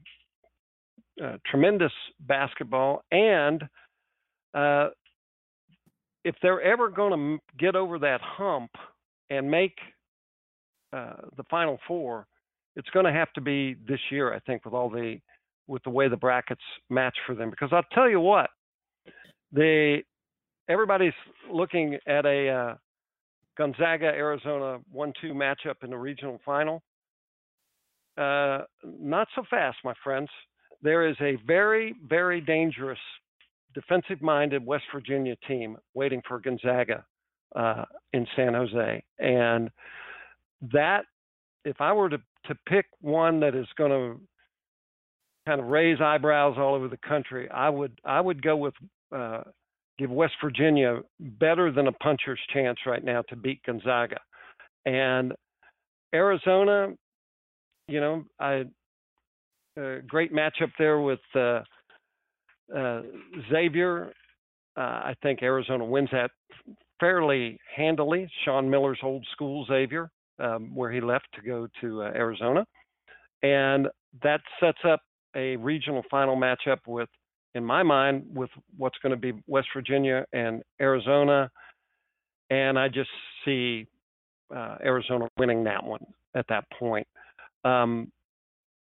uh, 1.24 1.36
tremendous 1.48 1.92
basketball. 2.20 3.04
And 3.12 3.62
uh, 4.52 4.88
if 6.26 6.34
they're 6.42 6.60
ever 6.60 6.88
going 6.90 7.12
to 7.12 7.56
get 7.56 7.76
over 7.76 8.00
that 8.00 8.20
hump 8.20 8.72
and 9.30 9.48
make 9.48 9.78
uh, 10.92 11.12
the 11.36 11.44
Final 11.48 11.78
Four, 11.86 12.26
it's 12.74 12.90
going 12.90 13.06
to 13.06 13.12
have 13.12 13.32
to 13.34 13.40
be 13.40 13.76
this 13.86 14.00
year, 14.10 14.34
I 14.34 14.40
think, 14.40 14.64
with 14.64 14.74
all 14.74 14.90
the 14.90 15.18
with 15.68 15.84
the 15.84 15.90
way 15.90 16.08
the 16.08 16.16
brackets 16.16 16.60
match 16.90 17.16
for 17.26 17.36
them. 17.36 17.50
Because 17.50 17.68
I'll 17.70 17.84
tell 17.92 18.10
you 18.10 18.18
what, 18.18 18.50
they 19.52 20.02
everybody's 20.68 21.12
looking 21.48 21.96
at 22.08 22.26
a 22.26 22.48
uh, 22.48 22.74
Gonzaga 23.56 24.06
Arizona 24.06 24.80
one-two 24.90 25.32
matchup 25.32 25.76
in 25.84 25.90
the 25.90 25.96
regional 25.96 26.40
final. 26.44 26.82
Uh, 28.18 28.62
not 28.84 29.28
so 29.36 29.44
fast, 29.48 29.76
my 29.84 29.94
friends. 30.02 30.28
There 30.82 31.08
is 31.08 31.16
a 31.20 31.38
very, 31.46 31.94
very 32.08 32.40
dangerous 32.40 32.98
defensive 33.76 34.22
minded 34.22 34.64
West 34.64 34.84
Virginia 34.92 35.36
team 35.46 35.76
waiting 35.92 36.22
for 36.26 36.40
Gonzaga 36.40 37.04
uh, 37.54 37.84
in 38.14 38.26
San 38.34 38.54
Jose. 38.54 39.04
And 39.18 39.70
that, 40.72 41.04
if 41.66 41.78
I 41.78 41.92
were 41.92 42.08
to, 42.08 42.18
to 42.46 42.54
pick 42.66 42.86
one 43.02 43.38
that 43.40 43.54
is 43.54 43.66
going 43.76 43.90
to 43.90 44.18
kind 45.46 45.60
of 45.60 45.66
raise 45.66 46.00
eyebrows 46.00 46.56
all 46.58 46.74
over 46.74 46.88
the 46.88 46.98
country, 47.06 47.50
I 47.50 47.68
would 47.68 48.00
I 48.04 48.20
would 48.20 48.42
go 48.42 48.56
with 48.56 48.74
uh, 49.14 49.42
give 49.98 50.10
West 50.10 50.34
Virginia 50.42 51.00
better 51.20 51.70
than 51.70 51.86
a 51.86 51.92
puncher's 51.92 52.40
chance 52.54 52.78
right 52.86 53.04
now 53.04 53.22
to 53.28 53.36
beat 53.36 53.62
Gonzaga. 53.64 54.16
And 54.86 55.34
Arizona, 56.14 56.94
you 57.88 58.00
know, 58.00 58.24
I 58.40 58.64
uh, 59.78 59.96
great 60.06 60.32
matchup 60.32 60.70
there 60.78 61.00
with 61.00 61.20
uh, 62.74 63.02
Xavier, 63.50 64.12
uh, 64.76 64.80
I 64.80 65.14
think 65.22 65.42
Arizona 65.42 65.84
wins 65.84 66.08
that 66.12 66.30
fairly 67.00 67.58
handily. 67.74 68.28
Sean 68.44 68.68
Miller's 68.68 68.98
old 69.02 69.26
school 69.32 69.64
Xavier, 69.66 70.10
um, 70.38 70.74
where 70.74 70.90
he 70.90 71.00
left 71.00 71.26
to 71.34 71.42
go 71.42 71.68
to 71.80 72.02
uh, 72.02 72.06
Arizona, 72.06 72.64
and 73.42 73.88
that 74.22 74.40
sets 74.60 74.78
up 74.84 75.00
a 75.34 75.56
regional 75.56 76.02
final 76.10 76.36
matchup 76.36 76.78
with, 76.86 77.08
in 77.54 77.64
my 77.64 77.82
mind, 77.82 78.24
with 78.34 78.50
what's 78.76 78.96
going 79.02 79.10
to 79.10 79.16
be 79.16 79.32
West 79.46 79.68
Virginia 79.74 80.24
and 80.32 80.62
Arizona, 80.80 81.50
and 82.50 82.78
I 82.78 82.88
just 82.88 83.10
see 83.44 83.86
uh, 84.54 84.76
Arizona 84.82 85.28
winning 85.38 85.64
that 85.64 85.84
one 85.84 86.04
at 86.34 86.46
that 86.48 86.64
point. 86.78 87.06
Um, 87.64 88.10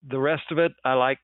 the 0.10 0.19
rest 0.19 0.43
of 0.52 0.60
it, 0.60 0.71
I 0.84 0.93
like 0.93 1.19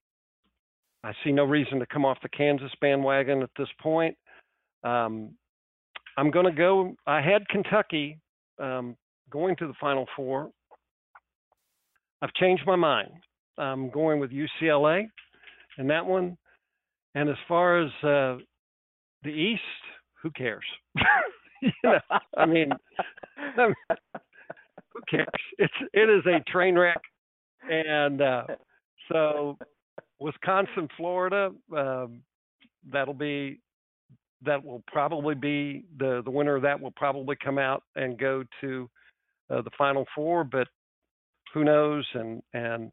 I 1.04 1.14
see 1.24 1.32
no 1.32 1.46
reason 1.46 1.80
to 1.80 1.86
come 1.88 2.06
off 2.06 2.18
the 2.22 2.30
Kansas 2.30 2.72
bandwagon 2.80 3.42
at 3.42 3.50
this 3.58 3.70
point. 3.82 4.16
Um, 4.84 5.32
I'm 6.18 6.30
going 6.30 6.46
to 6.46 6.52
go. 6.52 6.96
I 7.08 7.22
had 7.22 7.48
Kentucky 7.50 8.20
um, 8.60 8.96
going 9.30 9.56
to 9.58 9.68
the 9.68 9.74
Final 9.80 10.06
Four. 10.16 10.52
I've 12.22 12.34
changed 12.34 12.64
my 12.68 12.76
mind. 12.76 13.12
I'm 13.58 13.90
going 13.90 14.20
with 14.20 14.32
UCLA 14.32 15.08
in 15.78 15.88
that 15.88 16.06
one. 16.06 16.38
And 17.16 17.30
as 17.30 17.36
far 17.48 17.82
as 17.82 17.90
uh, 18.04 18.38
the 19.24 19.30
East, 19.30 19.62
who 20.22 20.30
cares? 20.32 20.64
you 21.62 21.72
know, 21.84 22.00
I 22.38 22.46
mean, 22.46 22.72
who 23.56 25.02
cares? 25.10 25.28
It's 25.58 25.74
it 25.94 26.10
is 26.10 26.26
a 26.26 26.40
train 26.50 26.78
wreck, 26.78 27.02
and 27.70 28.22
uh, 28.22 28.44
so 29.12 29.58
Wisconsin, 30.22 30.88
Florida, 30.96 31.52
um, 31.76 32.22
that'll 32.92 33.14
be 33.14 33.60
that 34.44 34.64
will 34.64 34.84
probably 34.88 35.36
be 35.36 35.84
the 35.98 36.22
the 36.24 36.32
winner 36.32 36.56
of 36.56 36.62
that 36.62 36.80
will 36.80 36.92
probably 36.92 37.36
come 37.44 37.58
out 37.58 37.84
and 37.96 38.18
go 38.18 38.44
to 38.62 38.90
uh, 39.50 39.62
the 39.62 39.72
final 39.78 40.06
four 40.16 40.44
but 40.44 40.68
who 41.54 41.64
knows? 41.64 42.06
And 42.14 42.42
and 42.54 42.92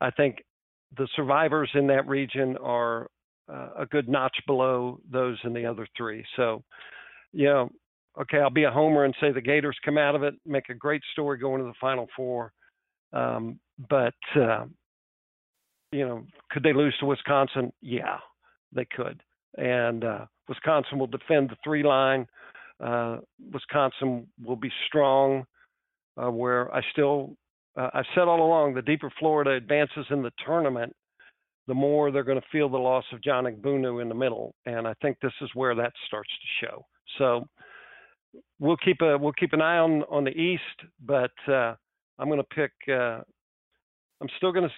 i 0.00 0.10
think 0.10 0.42
the 0.96 1.08
survivors 1.14 1.70
in 1.74 1.86
that 1.88 2.08
region 2.08 2.56
are 2.58 3.08
uh, 3.52 3.70
a 3.78 3.86
good 3.86 4.08
notch 4.08 4.36
below 4.46 5.00
those 5.10 5.38
in 5.44 5.52
the 5.52 5.66
other 5.66 5.86
three. 5.96 6.24
So 6.36 6.62
you 7.32 7.46
know 7.46 7.70
okay 8.20 8.38
i'll 8.38 8.50
be 8.50 8.64
a 8.64 8.70
homer 8.70 9.04
and 9.04 9.14
say 9.20 9.32
the 9.32 9.40
gators 9.40 9.76
come 9.84 9.98
out 9.98 10.14
of 10.14 10.22
it 10.22 10.34
make 10.46 10.68
a 10.68 10.74
great 10.74 11.02
story 11.12 11.38
going 11.38 11.60
to 11.60 11.66
the 11.66 11.74
final 11.80 12.06
four. 12.16 12.52
Um, 13.12 13.58
but 13.88 14.14
uh, 14.36 14.66
you 15.92 16.06
know 16.06 16.24
could 16.50 16.62
they 16.62 16.72
lose 16.72 16.96
to 16.98 17.06
wisconsin 17.06 17.72
yeah 17.80 18.18
they 18.72 18.84
could 18.84 19.22
and 19.56 20.04
uh, 20.04 20.26
Wisconsin 20.48 20.98
will 20.98 21.06
defend 21.06 21.48
the 21.48 21.56
three 21.64 21.82
line. 21.82 22.26
Uh, 22.84 23.18
Wisconsin 23.52 24.26
will 24.42 24.56
be 24.56 24.70
strong. 24.86 25.46
Uh, 26.20 26.30
where 26.30 26.74
I 26.74 26.82
still, 26.92 27.36
uh, 27.78 27.88
I've 27.94 28.04
said 28.14 28.22
all 28.22 28.44
along, 28.44 28.74
the 28.74 28.82
deeper 28.82 29.10
Florida 29.18 29.52
advances 29.52 30.04
in 30.10 30.22
the 30.22 30.32
tournament, 30.44 30.94
the 31.66 31.72
more 31.72 32.10
they're 32.10 32.24
going 32.24 32.40
to 32.40 32.46
feel 32.50 32.68
the 32.68 32.76
loss 32.76 33.04
of 33.12 33.22
John 33.22 33.44
Egbunu 33.44 34.02
in 34.02 34.08
the 34.08 34.14
middle, 34.14 34.54
and 34.66 34.88
I 34.88 34.94
think 35.00 35.18
this 35.22 35.32
is 35.40 35.48
where 35.54 35.74
that 35.76 35.92
starts 36.08 36.28
to 36.28 36.66
show. 36.66 36.84
So 37.16 37.46
we'll 38.58 38.76
keep 38.78 39.00
a 39.02 39.16
we'll 39.16 39.32
keep 39.32 39.52
an 39.52 39.62
eye 39.62 39.78
on 39.78 40.02
on 40.10 40.24
the 40.24 40.30
East, 40.30 40.62
but 41.06 41.30
uh, 41.46 41.74
I'm 42.18 42.28
going 42.28 42.38
to 42.38 42.54
pick. 42.54 42.72
Uh, 42.88 43.20
I'm 44.20 44.28
still 44.36 44.52
going 44.52 44.68
to. 44.68 44.74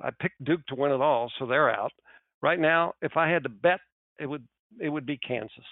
I 0.00 0.10
picked 0.20 0.42
Duke 0.44 0.64
to 0.66 0.74
win 0.74 0.92
it 0.92 1.00
all, 1.00 1.30
so 1.38 1.46
they're 1.46 1.70
out. 1.70 1.92
Right 2.42 2.58
now, 2.58 2.94
if 3.00 3.16
I 3.16 3.28
had 3.28 3.42
to 3.44 3.48
bet, 3.48 3.80
it 4.18 4.26
would 4.26 4.46
it 4.80 4.88
would 4.88 5.06
be 5.06 5.16
Kansas. 5.16 5.64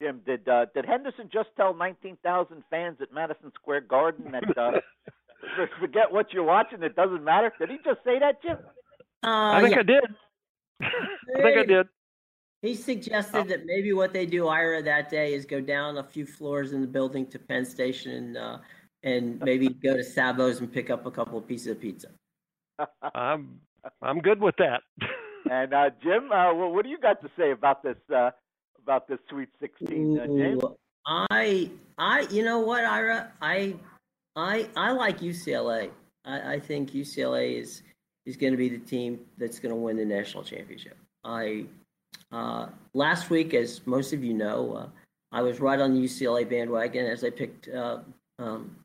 Jim, 0.00 0.20
did 0.24 0.48
uh, 0.48 0.66
did 0.74 0.86
Henderson 0.86 1.28
just 1.32 1.50
tell 1.56 1.74
19,000 1.74 2.62
fans 2.70 2.98
at 3.00 3.12
Madison 3.12 3.52
Square 3.54 3.82
Garden 3.82 4.32
that 4.32 4.56
uh, 4.56 4.80
forget 5.80 6.10
what 6.10 6.32
you're 6.32 6.44
watching? 6.44 6.82
It 6.82 6.96
doesn't 6.96 7.22
matter. 7.22 7.52
Did 7.58 7.70
he 7.70 7.76
just 7.84 8.02
say 8.04 8.18
that, 8.18 8.42
Jim? 8.42 8.58
Uh, 9.22 9.52
I 9.52 9.60
think 9.60 9.74
yeah. 9.74 9.80
I 9.80 9.82
did. 9.82 10.04
I 10.82 11.42
think 11.42 11.58
I 11.58 11.64
did. 11.64 11.86
He 12.62 12.74
suggested 12.74 13.48
that 13.48 13.64
maybe 13.64 13.94
what 13.94 14.12
they 14.12 14.26
do, 14.26 14.46
Ira, 14.46 14.82
that 14.82 15.08
day 15.08 15.32
is 15.32 15.46
go 15.46 15.62
down 15.62 15.96
a 15.96 16.04
few 16.04 16.26
floors 16.26 16.72
in 16.72 16.82
the 16.82 16.86
building 16.86 17.26
to 17.28 17.38
Penn 17.38 17.64
Station 17.64 18.12
and 18.12 18.36
uh, 18.36 18.58
and 19.02 19.40
maybe 19.44 19.68
go 19.68 19.96
to 19.96 20.02
Sbarro's 20.02 20.60
and 20.60 20.72
pick 20.72 20.90
up 20.90 21.06
a 21.06 21.10
couple 21.10 21.38
of 21.38 21.46
pieces 21.46 21.68
of 21.68 21.80
pizza. 21.80 22.08
I'm 23.14 23.60
I'm 24.02 24.20
good 24.20 24.40
with 24.40 24.56
that. 24.58 24.82
and 25.50 25.74
uh, 25.74 25.90
Jim, 26.02 26.30
uh, 26.32 26.54
well, 26.54 26.72
what 26.72 26.84
do 26.84 26.90
you 26.90 26.98
got 26.98 27.20
to 27.22 27.30
say 27.38 27.50
about 27.50 27.82
this 27.82 27.96
uh, 28.14 28.30
about 28.82 29.08
this 29.08 29.18
Sweet 29.28 29.48
Sixteen, 29.60 30.18
uh, 30.18 30.26
James? 30.26 30.62
I 31.06 31.70
I 31.98 32.26
you 32.30 32.44
know 32.44 32.60
what, 32.60 32.84
Ira, 32.84 33.32
I 33.40 33.76
I 34.36 34.68
I 34.76 34.92
like 34.92 35.20
UCLA. 35.20 35.90
I, 36.24 36.54
I 36.54 36.60
think 36.60 36.90
UCLA 36.90 37.60
is 37.60 37.82
is 38.26 38.36
going 38.36 38.52
to 38.52 38.56
be 38.56 38.68
the 38.68 38.78
team 38.78 39.20
that's 39.38 39.58
going 39.58 39.74
to 39.74 39.80
win 39.80 39.96
the 39.96 40.04
national 40.04 40.44
championship. 40.44 40.96
I 41.24 41.66
uh, 42.32 42.66
last 42.94 43.30
week, 43.30 43.54
as 43.54 43.86
most 43.86 44.12
of 44.12 44.22
you 44.22 44.34
know, 44.34 44.74
uh, 44.74 44.86
I 45.32 45.42
was 45.42 45.60
right 45.60 45.80
on 45.80 45.94
the 45.94 46.04
UCLA 46.04 46.48
bandwagon 46.48 47.06
as 47.06 47.24
I 47.24 47.30
picked 47.30 47.68
uh, 47.68 47.98
um, 48.38 48.76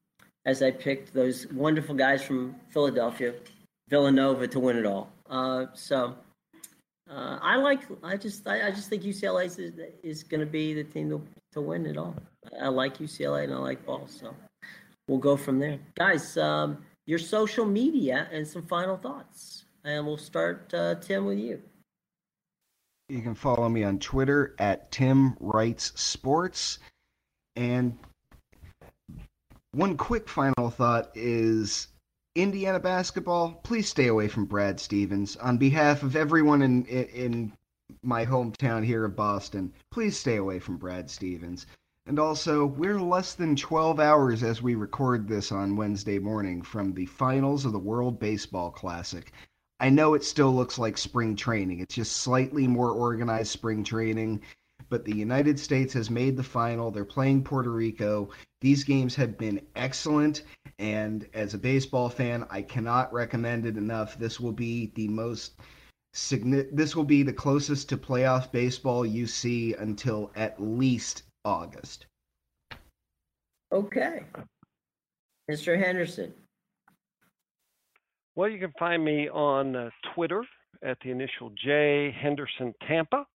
as 0.45 0.61
I 0.61 0.71
picked 0.71 1.13
those 1.13 1.47
wonderful 1.47 1.95
guys 1.95 2.23
from 2.23 2.55
Philadelphia, 2.69 3.33
Villanova 3.89 4.47
to 4.47 4.59
win 4.59 4.77
it 4.77 4.85
all. 4.85 5.09
Uh, 5.29 5.65
so 5.73 6.15
uh, 7.09 7.39
I 7.41 7.55
like. 7.57 7.81
I 8.03 8.17
just. 8.17 8.47
I, 8.47 8.67
I 8.67 8.71
just 8.71 8.89
think 8.89 9.03
UCLA 9.03 9.45
is, 9.45 9.59
is 10.03 10.23
going 10.23 10.39
to 10.39 10.45
be 10.45 10.73
the 10.73 10.83
team 10.83 11.09
to, 11.09 11.21
to 11.53 11.61
win 11.61 11.85
it 11.85 11.97
all. 11.97 12.15
I 12.61 12.67
like 12.67 12.97
UCLA 12.97 13.43
and 13.45 13.53
I 13.53 13.57
like 13.57 13.85
ball. 13.85 14.07
So 14.07 14.35
we'll 15.07 15.19
go 15.19 15.37
from 15.37 15.59
there, 15.59 15.79
guys. 15.95 16.37
Um, 16.37 16.83
your 17.05 17.19
social 17.19 17.65
media 17.65 18.27
and 18.31 18.47
some 18.47 18.63
final 18.63 18.97
thoughts, 18.97 19.65
and 19.83 20.05
we'll 20.05 20.17
start 20.17 20.73
uh, 20.73 20.95
Tim 20.95 21.25
with 21.25 21.37
you. 21.37 21.61
You 23.09 23.21
can 23.21 23.35
follow 23.35 23.69
me 23.69 23.83
on 23.83 23.99
Twitter 23.99 24.55
at 24.57 24.91
Tim 24.91 25.37
Writes 25.39 25.91
Sports. 25.95 26.79
And 27.55 27.97
one 29.75 29.97
quick 29.97 30.29
final 30.29 30.69
thought 30.69 31.11
is 31.15 31.89
Indiana 32.33 32.79
basketball, 32.79 33.59
please 33.63 33.89
stay 33.89 34.07
away 34.07 34.29
from 34.29 34.45
Brad 34.45 34.79
Stevens. 34.79 35.35
On 35.35 35.57
behalf 35.57 36.01
of 36.01 36.15
everyone 36.15 36.61
in, 36.61 36.85
in, 36.85 37.03
in 37.07 37.53
my 38.01 38.25
hometown 38.25 38.85
here 38.85 39.03
of 39.03 39.17
Boston, 39.17 39.73
please 39.91 40.17
stay 40.17 40.37
away 40.37 40.59
from 40.59 40.77
Brad 40.77 41.09
Stevens. 41.09 41.65
And 42.05 42.19
also, 42.19 42.65
we're 42.65 43.01
less 43.01 43.33
than 43.33 43.57
12 43.57 43.99
hours 43.99 44.43
as 44.43 44.61
we 44.61 44.75
record 44.75 45.27
this 45.27 45.51
on 45.51 45.75
Wednesday 45.75 46.19
morning 46.19 46.61
from 46.61 46.93
the 46.93 47.07
finals 47.07 47.65
of 47.65 47.73
the 47.73 47.79
World 47.79 48.17
Baseball 48.17 48.71
Classic. 48.71 49.33
I 49.81 49.89
know 49.89 50.13
it 50.13 50.23
still 50.23 50.55
looks 50.55 50.79
like 50.79 50.97
spring 50.97 51.35
training. 51.35 51.81
It's 51.81 51.95
just 51.95 52.15
slightly 52.17 52.65
more 52.65 52.91
organized 52.91 53.51
spring 53.51 53.83
training. 53.83 54.41
But 54.87 55.03
the 55.03 55.15
United 55.15 55.59
States 55.59 55.93
has 55.95 56.09
made 56.09 56.37
the 56.37 56.43
final. 56.43 56.91
They're 56.91 57.05
playing 57.05 57.43
Puerto 57.43 57.71
Rico. 57.71 58.29
These 58.65 58.83
games 58.83 59.13
have 59.13 59.37
been 59.37 59.61
excellent. 59.75 60.41
And 60.79 61.29
as 61.35 61.53
a 61.53 61.57
baseball 61.59 62.09
fan, 62.09 62.47
I 62.49 62.63
cannot 62.63 63.13
recommend 63.13 63.67
it 63.67 63.77
enough. 63.77 64.17
This 64.17 64.39
will 64.39 64.53
be 64.53 64.91
the 64.95 65.07
most 65.07 65.53
this 66.71 66.95
will 66.95 67.03
be 67.03 67.21
the 67.21 67.31
closest 67.31 67.89
to 67.89 67.97
playoff 67.97 68.51
baseball 68.51 69.05
you 69.05 69.27
see 69.27 69.75
until 69.75 70.31
at 70.35 70.59
least 70.59 71.23
August. 71.43 72.07
Okay. 73.71 74.23
Mr. 75.51 75.77
Henderson. 75.77 76.33
Well, 78.33 78.49
you 78.49 78.57
can 78.57 78.73
find 78.79 79.05
me 79.05 79.29
on 79.29 79.75
uh, 79.75 79.89
Twitter 80.15 80.43
at 80.81 80.97
the 81.03 81.11
initial 81.11 81.51
J 81.63 82.15
Henderson 82.19 82.73
Tampa, 82.87 83.27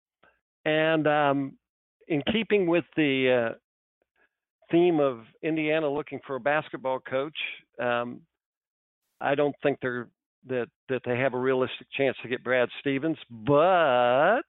and 0.65 1.07
um, 1.07 1.53
in 2.09 2.21
keeping 2.33 2.67
with 2.67 2.85
the 2.97 3.53
uh, 3.53 3.55
theme 4.71 5.01
of 5.01 5.21
Indiana 5.43 5.89
looking 5.89 6.21
for 6.27 6.37
a 6.37 6.41
basketball 6.41 7.01
coach, 7.01 7.37
um, 7.81 8.21
I 9.21 9.35
don't 9.35 9.55
think 9.63 9.79
they're 9.83 10.09
that 10.49 10.69
that 10.89 11.03
they 11.05 11.19
have 11.19 11.35
a 11.35 11.39
realistic 11.39 11.87
chance 11.97 12.17
to 12.23 12.29
get 12.29 12.43
Brad 12.43 12.69
Stevens. 12.81 13.19
But 13.31 14.43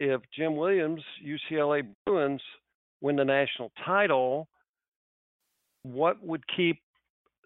if 0.00 0.20
Jim 0.36 0.56
Williams, 0.56 1.02
UCLA 1.24 1.86
Bruins, 2.06 2.40
win 3.00 3.16
the 3.16 3.24
national 3.24 3.70
title, 3.84 4.48
what 5.82 6.22
would 6.24 6.42
keep 6.56 6.80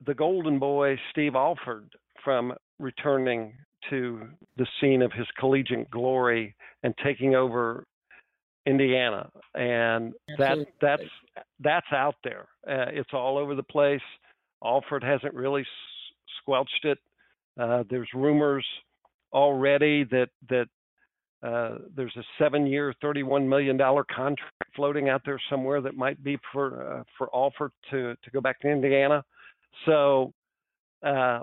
the 0.06 0.14
Golden 0.14 0.58
Boy 0.58 0.96
Steve 1.10 1.34
Alford 1.34 1.90
from 2.24 2.54
returning 2.78 3.52
to 3.90 4.28
the 4.56 4.66
scene 4.80 5.02
of 5.02 5.12
his 5.12 5.26
collegiate 5.38 5.90
glory 5.90 6.54
and 6.82 6.94
taking 7.02 7.34
over 7.34 7.84
Indiana, 8.68 9.30
and 9.54 10.12
that 10.36 10.58
that's 10.80 11.02
that's 11.60 11.86
out 11.92 12.16
there. 12.22 12.46
Uh, 12.68 12.90
it's 12.92 13.10
all 13.12 13.38
over 13.38 13.54
the 13.54 13.62
place. 13.62 14.00
Alford 14.64 15.02
hasn't 15.02 15.34
really 15.34 15.62
s- 15.62 15.66
squelched 16.40 16.84
it. 16.84 16.98
Uh, 17.58 17.84
there's 17.88 18.08
rumors 18.14 18.66
already 19.32 20.04
that 20.04 20.28
that 20.50 20.66
uh, 21.42 21.78
there's 21.94 22.16
a 22.16 22.22
seven-year, 22.36 22.92
$31 23.02 23.46
million 23.46 23.78
contract 23.78 24.74
floating 24.74 25.08
out 25.08 25.22
there 25.24 25.40
somewhere 25.48 25.80
that 25.80 25.96
might 25.96 26.22
be 26.24 26.36
for 26.52 26.98
uh, 26.98 27.02
for 27.16 27.28
Alford 27.34 27.72
to 27.90 28.14
to 28.22 28.30
go 28.32 28.40
back 28.40 28.60
to 28.60 28.68
Indiana. 28.68 29.24
So 29.86 30.32
uh, 31.04 31.40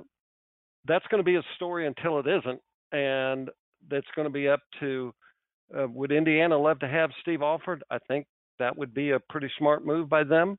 that's 0.86 1.06
going 1.08 1.20
to 1.20 1.24
be 1.24 1.36
a 1.36 1.44
story 1.56 1.88
until 1.88 2.20
it 2.20 2.28
isn't, 2.28 2.62
and 2.92 3.50
that's 3.90 4.08
going 4.16 4.28
to 4.28 4.34
be 4.34 4.48
up 4.48 4.62
to 4.80 5.14
uh, 5.78 5.88
would 5.88 6.12
Indiana 6.12 6.58
love 6.58 6.80
to 6.80 6.88
have 6.88 7.10
Steve 7.22 7.42
Alford? 7.42 7.84
I 7.90 7.98
think 8.08 8.28
that 8.60 8.78
would 8.78 8.94
be 8.94 9.12
a 9.12 9.20
pretty 9.20 9.50
smart 9.58 9.86
move 9.86 10.10
by 10.10 10.24
them. 10.24 10.58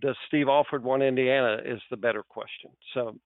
Does 0.00 0.16
Steve 0.26 0.48
Alford 0.48 0.82
want 0.82 1.02
Indiana? 1.02 1.58
Is 1.64 1.80
the 1.90 1.96
better 1.96 2.22
question. 2.28 2.70
So 2.94 3.16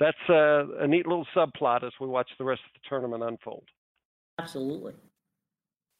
that's 0.00 0.16
a, 0.28 0.66
a 0.80 0.86
neat 0.86 1.06
little 1.06 1.26
subplot 1.36 1.84
as 1.84 1.92
we 2.00 2.06
watch 2.06 2.30
the 2.38 2.44
rest 2.44 2.62
of 2.66 2.80
the 2.80 2.88
tournament 2.88 3.22
unfold. 3.22 3.64
Absolutely. 4.38 4.94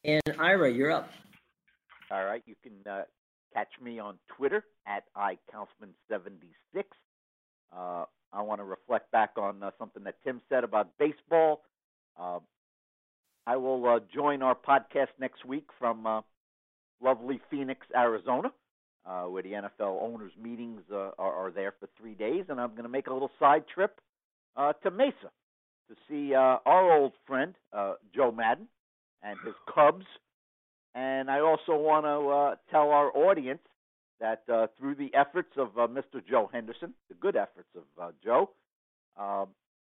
And 0.05 0.23
Ira, 0.39 0.73
you're 0.73 0.91
up. 0.91 1.11
All 2.11 2.25
right, 2.25 2.43
you 2.47 2.55
can 2.63 2.73
uh, 2.91 3.03
catch 3.55 3.71
me 3.83 3.99
on 3.99 4.19
Twitter 4.37 4.65
at 4.87 5.05
iKaufman76. 5.17 6.85
Uh, 7.75 8.05
I 8.33 8.43
want 8.43 8.61
to 8.61 8.65
reflect 8.65 9.11
back 9.13 9.31
on 9.37 9.63
uh, 9.63 9.71
something 9.79 10.05
that 10.05 10.17
Tim 10.25 10.41
said 10.49 10.65
about 10.65 10.91
baseball. 10.99 11.63
I 13.47 13.57
will 13.57 13.87
uh, 13.87 14.01
join 14.15 14.43
our 14.43 14.55
podcast 14.55 15.09
next 15.21 15.45
week 15.45 15.67
from 15.79 16.07
uh, 16.07 16.23
lovely 17.03 17.41
Phoenix, 17.51 17.87
Arizona, 17.95 18.53
uh, 19.05 19.25
where 19.25 19.43
the 19.43 19.53
NFL 19.53 20.03
owners' 20.03 20.33
meetings 20.41 20.81
uh, 20.91 21.11
are, 21.19 21.47
are, 21.47 21.51
there 21.51 21.75
for 21.79 21.89
three 21.99 22.15
days, 22.15 22.47
and 22.49 22.59
I'm 22.59 22.71
going 22.71 22.85
to 22.85 22.89
make 22.89 23.07
a 23.07 23.13
little 23.13 23.31
side 23.39 23.65
trip 23.73 24.01
uh, 24.57 24.73
to 24.83 24.91
Mesa 24.91 25.31
to 25.89 25.97
see 26.09 26.35
uh, 26.35 26.59
our 26.65 26.97
old 26.97 27.13
friend 27.27 27.55
Joe 28.15 28.33
Maddon, 28.33 28.67
and 29.23 29.39
his 29.45 29.55
Cubs. 29.75 30.07
And 30.95 31.31
I 31.31 31.41
also 31.41 31.77
want 31.77 32.07
to 32.07 32.59
tell 32.71 32.91
our 32.91 33.15
audience 33.15 33.61
that 34.21 34.45
through 34.79 34.95
the 34.95 35.11
efforts 35.15 35.51
of 35.59 35.75
Mr. 35.75 36.27
Joe 36.27 36.49
Henderson, 36.51 36.95
the 37.11 37.15
good 37.17 37.37
efforts 37.37 37.69
of 37.99 38.15
Joe, 38.25 38.51
um, 39.19 39.49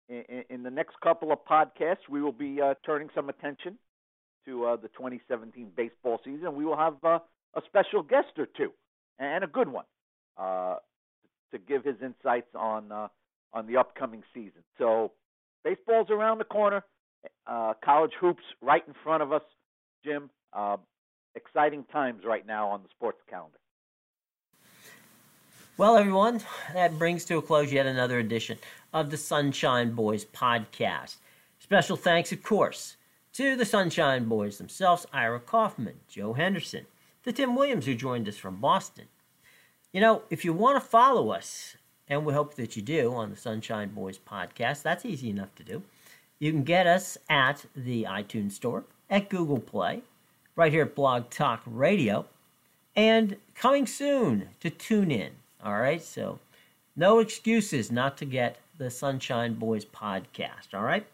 in, 0.10 0.64
the 0.64 0.70
next 0.70 0.96
couple 1.02 1.32
of 1.32 1.40
podcasts, 1.50 2.10
we 2.10 2.22
will 2.22 2.32
be 2.32 2.60
turning 2.86 3.10
some 3.16 3.30
attention 3.30 3.78
to 4.46 4.66
uh, 4.66 4.76
the 4.76 4.90
2017 4.90 5.72
baseball 5.76 6.20
season. 6.24 6.56
We 6.56 6.66
will 6.66 6.78
have 6.78 6.96
uh, 7.04 7.20
a 7.56 7.62
special 7.66 8.04
guest 8.04 8.28
or 8.38 8.48
two, 8.58 8.72
and 9.20 9.44
a 9.44 9.48
good 9.48 9.68
one, 9.68 9.86
uh, 10.38 10.76
to 11.52 11.60
give 11.60 11.84
his 11.84 11.96
insights 12.04 12.54
on 12.56 12.92
uh, 12.92 13.08
on 13.54 13.68
the 13.68 13.78
upcoming 13.78 14.24
season. 14.34 14.64
So, 14.78 15.12
baseball's 15.64 16.10
around 16.10 16.40
the 16.40 16.46
corner, 16.46 16.84
uh, 17.46 17.74
college 17.84 18.14
hoops 18.20 18.44
right 18.62 18.84
in 18.88 18.94
front 19.04 19.22
of 19.22 19.32
us. 19.32 19.44
Jim, 20.04 20.30
uh, 20.54 20.78
exciting 21.36 21.86
times 21.92 22.24
right 22.26 22.46
now 22.46 22.70
on 22.70 22.82
the 22.82 22.90
sports 22.90 23.20
calendar. 23.30 23.58
Well, 25.76 25.98
everyone, 25.98 26.42
that 26.76 27.00
brings 27.00 27.26
to 27.26 27.40
a 27.40 27.42
close 27.42 27.74
yet 27.74 27.88
another 27.88 28.20
edition 28.20 28.60
of 28.94 29.10
the 29.10 29.18
Sunshine 29.18 29.94
Boys 29.94 30.24
podcast. 30.24 31.16
Special 31.58 31.98
thanks, 31.98 32.32
of 32.32 32.44
course, 32.44 32.96
to 33.34 33.56
the 33.56 33.66
Sunshine 33.66 34.26
Boys 34.26 34.60
themselves, 34.60 35.08
Ira 35.12 35.40
Kaufman, 35.40 35.96
Joe 36.08 36.34
Henderson, 36.34 36.86
the 37.24 37.34
Tim 37.34 37.56
Williams 37.56 37.88
who 37.88 37.96
joined 37.96 38.28
us 38.28 38.38
from 38.38 38.58
Boston. 38.58 39.06
You 39.92 40.00
know, 40.00 40.22
if 40.30 40.46
you 40.46 40.54
want 40.54 40.80
to 40.80 40.88
follow 40.88 41.32
us, 41.32 41.76
and 42.08 42.24
we 42.24 42.36
hope 42.36 42.54
that 42.54 42.76
you 42.76 42.84
do 42.84 43.12
on 43.16 43.32
the 43.32 43.36
Sunshine 43.36 43.90
Boys 43.90 44.20
podcast, 44.20 44.84
that's 44.84 45.06
easy 45.06 45.32
enough 45.32 45.56
to 45.56 45.64
do. 45.64 45.82
You 46.38 46.52
can 46.52 46.62
get 46.62 46.86
us 46.86 47.18
at 47.32 47.66
the 47.76 48.04
iTunes 48.04 48.52
Store, 48.52 48.84
at 49.10 49.28
Google 49.28 49.60
Play, 49.60 50.04
right 50.56 50.72
here 50.72 50.84
at 50.84 50.94
Blog 50.94 51.32
Talk 51.32 51.64
Radio, 51.66 52.28
and 52.96 53.38
coming 53.56 53.88
soon 53.88 54.50
to 54.60 54.70
TuneIn. 54.70 55.32
All 55.64 55.80
right, 55.80 56.04
so 56.04 56.40
no 56.96 57.20
excuses 57.20 57.90
not 57.90 58.18
to 58.18 58.26
get 58.26 58.58
the 58.78 58.90
Sunshine 58.90 59.54
Boys 59.54 59.86
podcast. 59.86 60.74
All 60.74 60.84
right, 60.84 61.08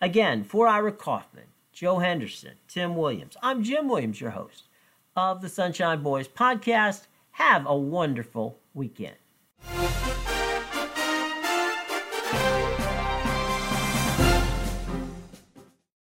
again, 0.00 0.44
for 0.44 0.68
Ira 0.68 0.92
Kaufman, 0.92 1.46
Joe 1.72 1.98
Henderson, 1.98 2.52
Tim 2.68 2.94
Williams. 2.94 3.36
I'm 3.42 3.64
Jim 3.64 3.88
Williams, 3.88 4.20
your 4.20 4.30
host 4.30 4.68
of 5.16 5.40
the 5.40 5.48
Sunshine 5.48 6.04
Boys 6.04 6.28
podcast. 6.28 7.08
Have 7.32 7.66
a 7.66 7.76
wonderful 7.76 8.60
weekend. 8.74 9.16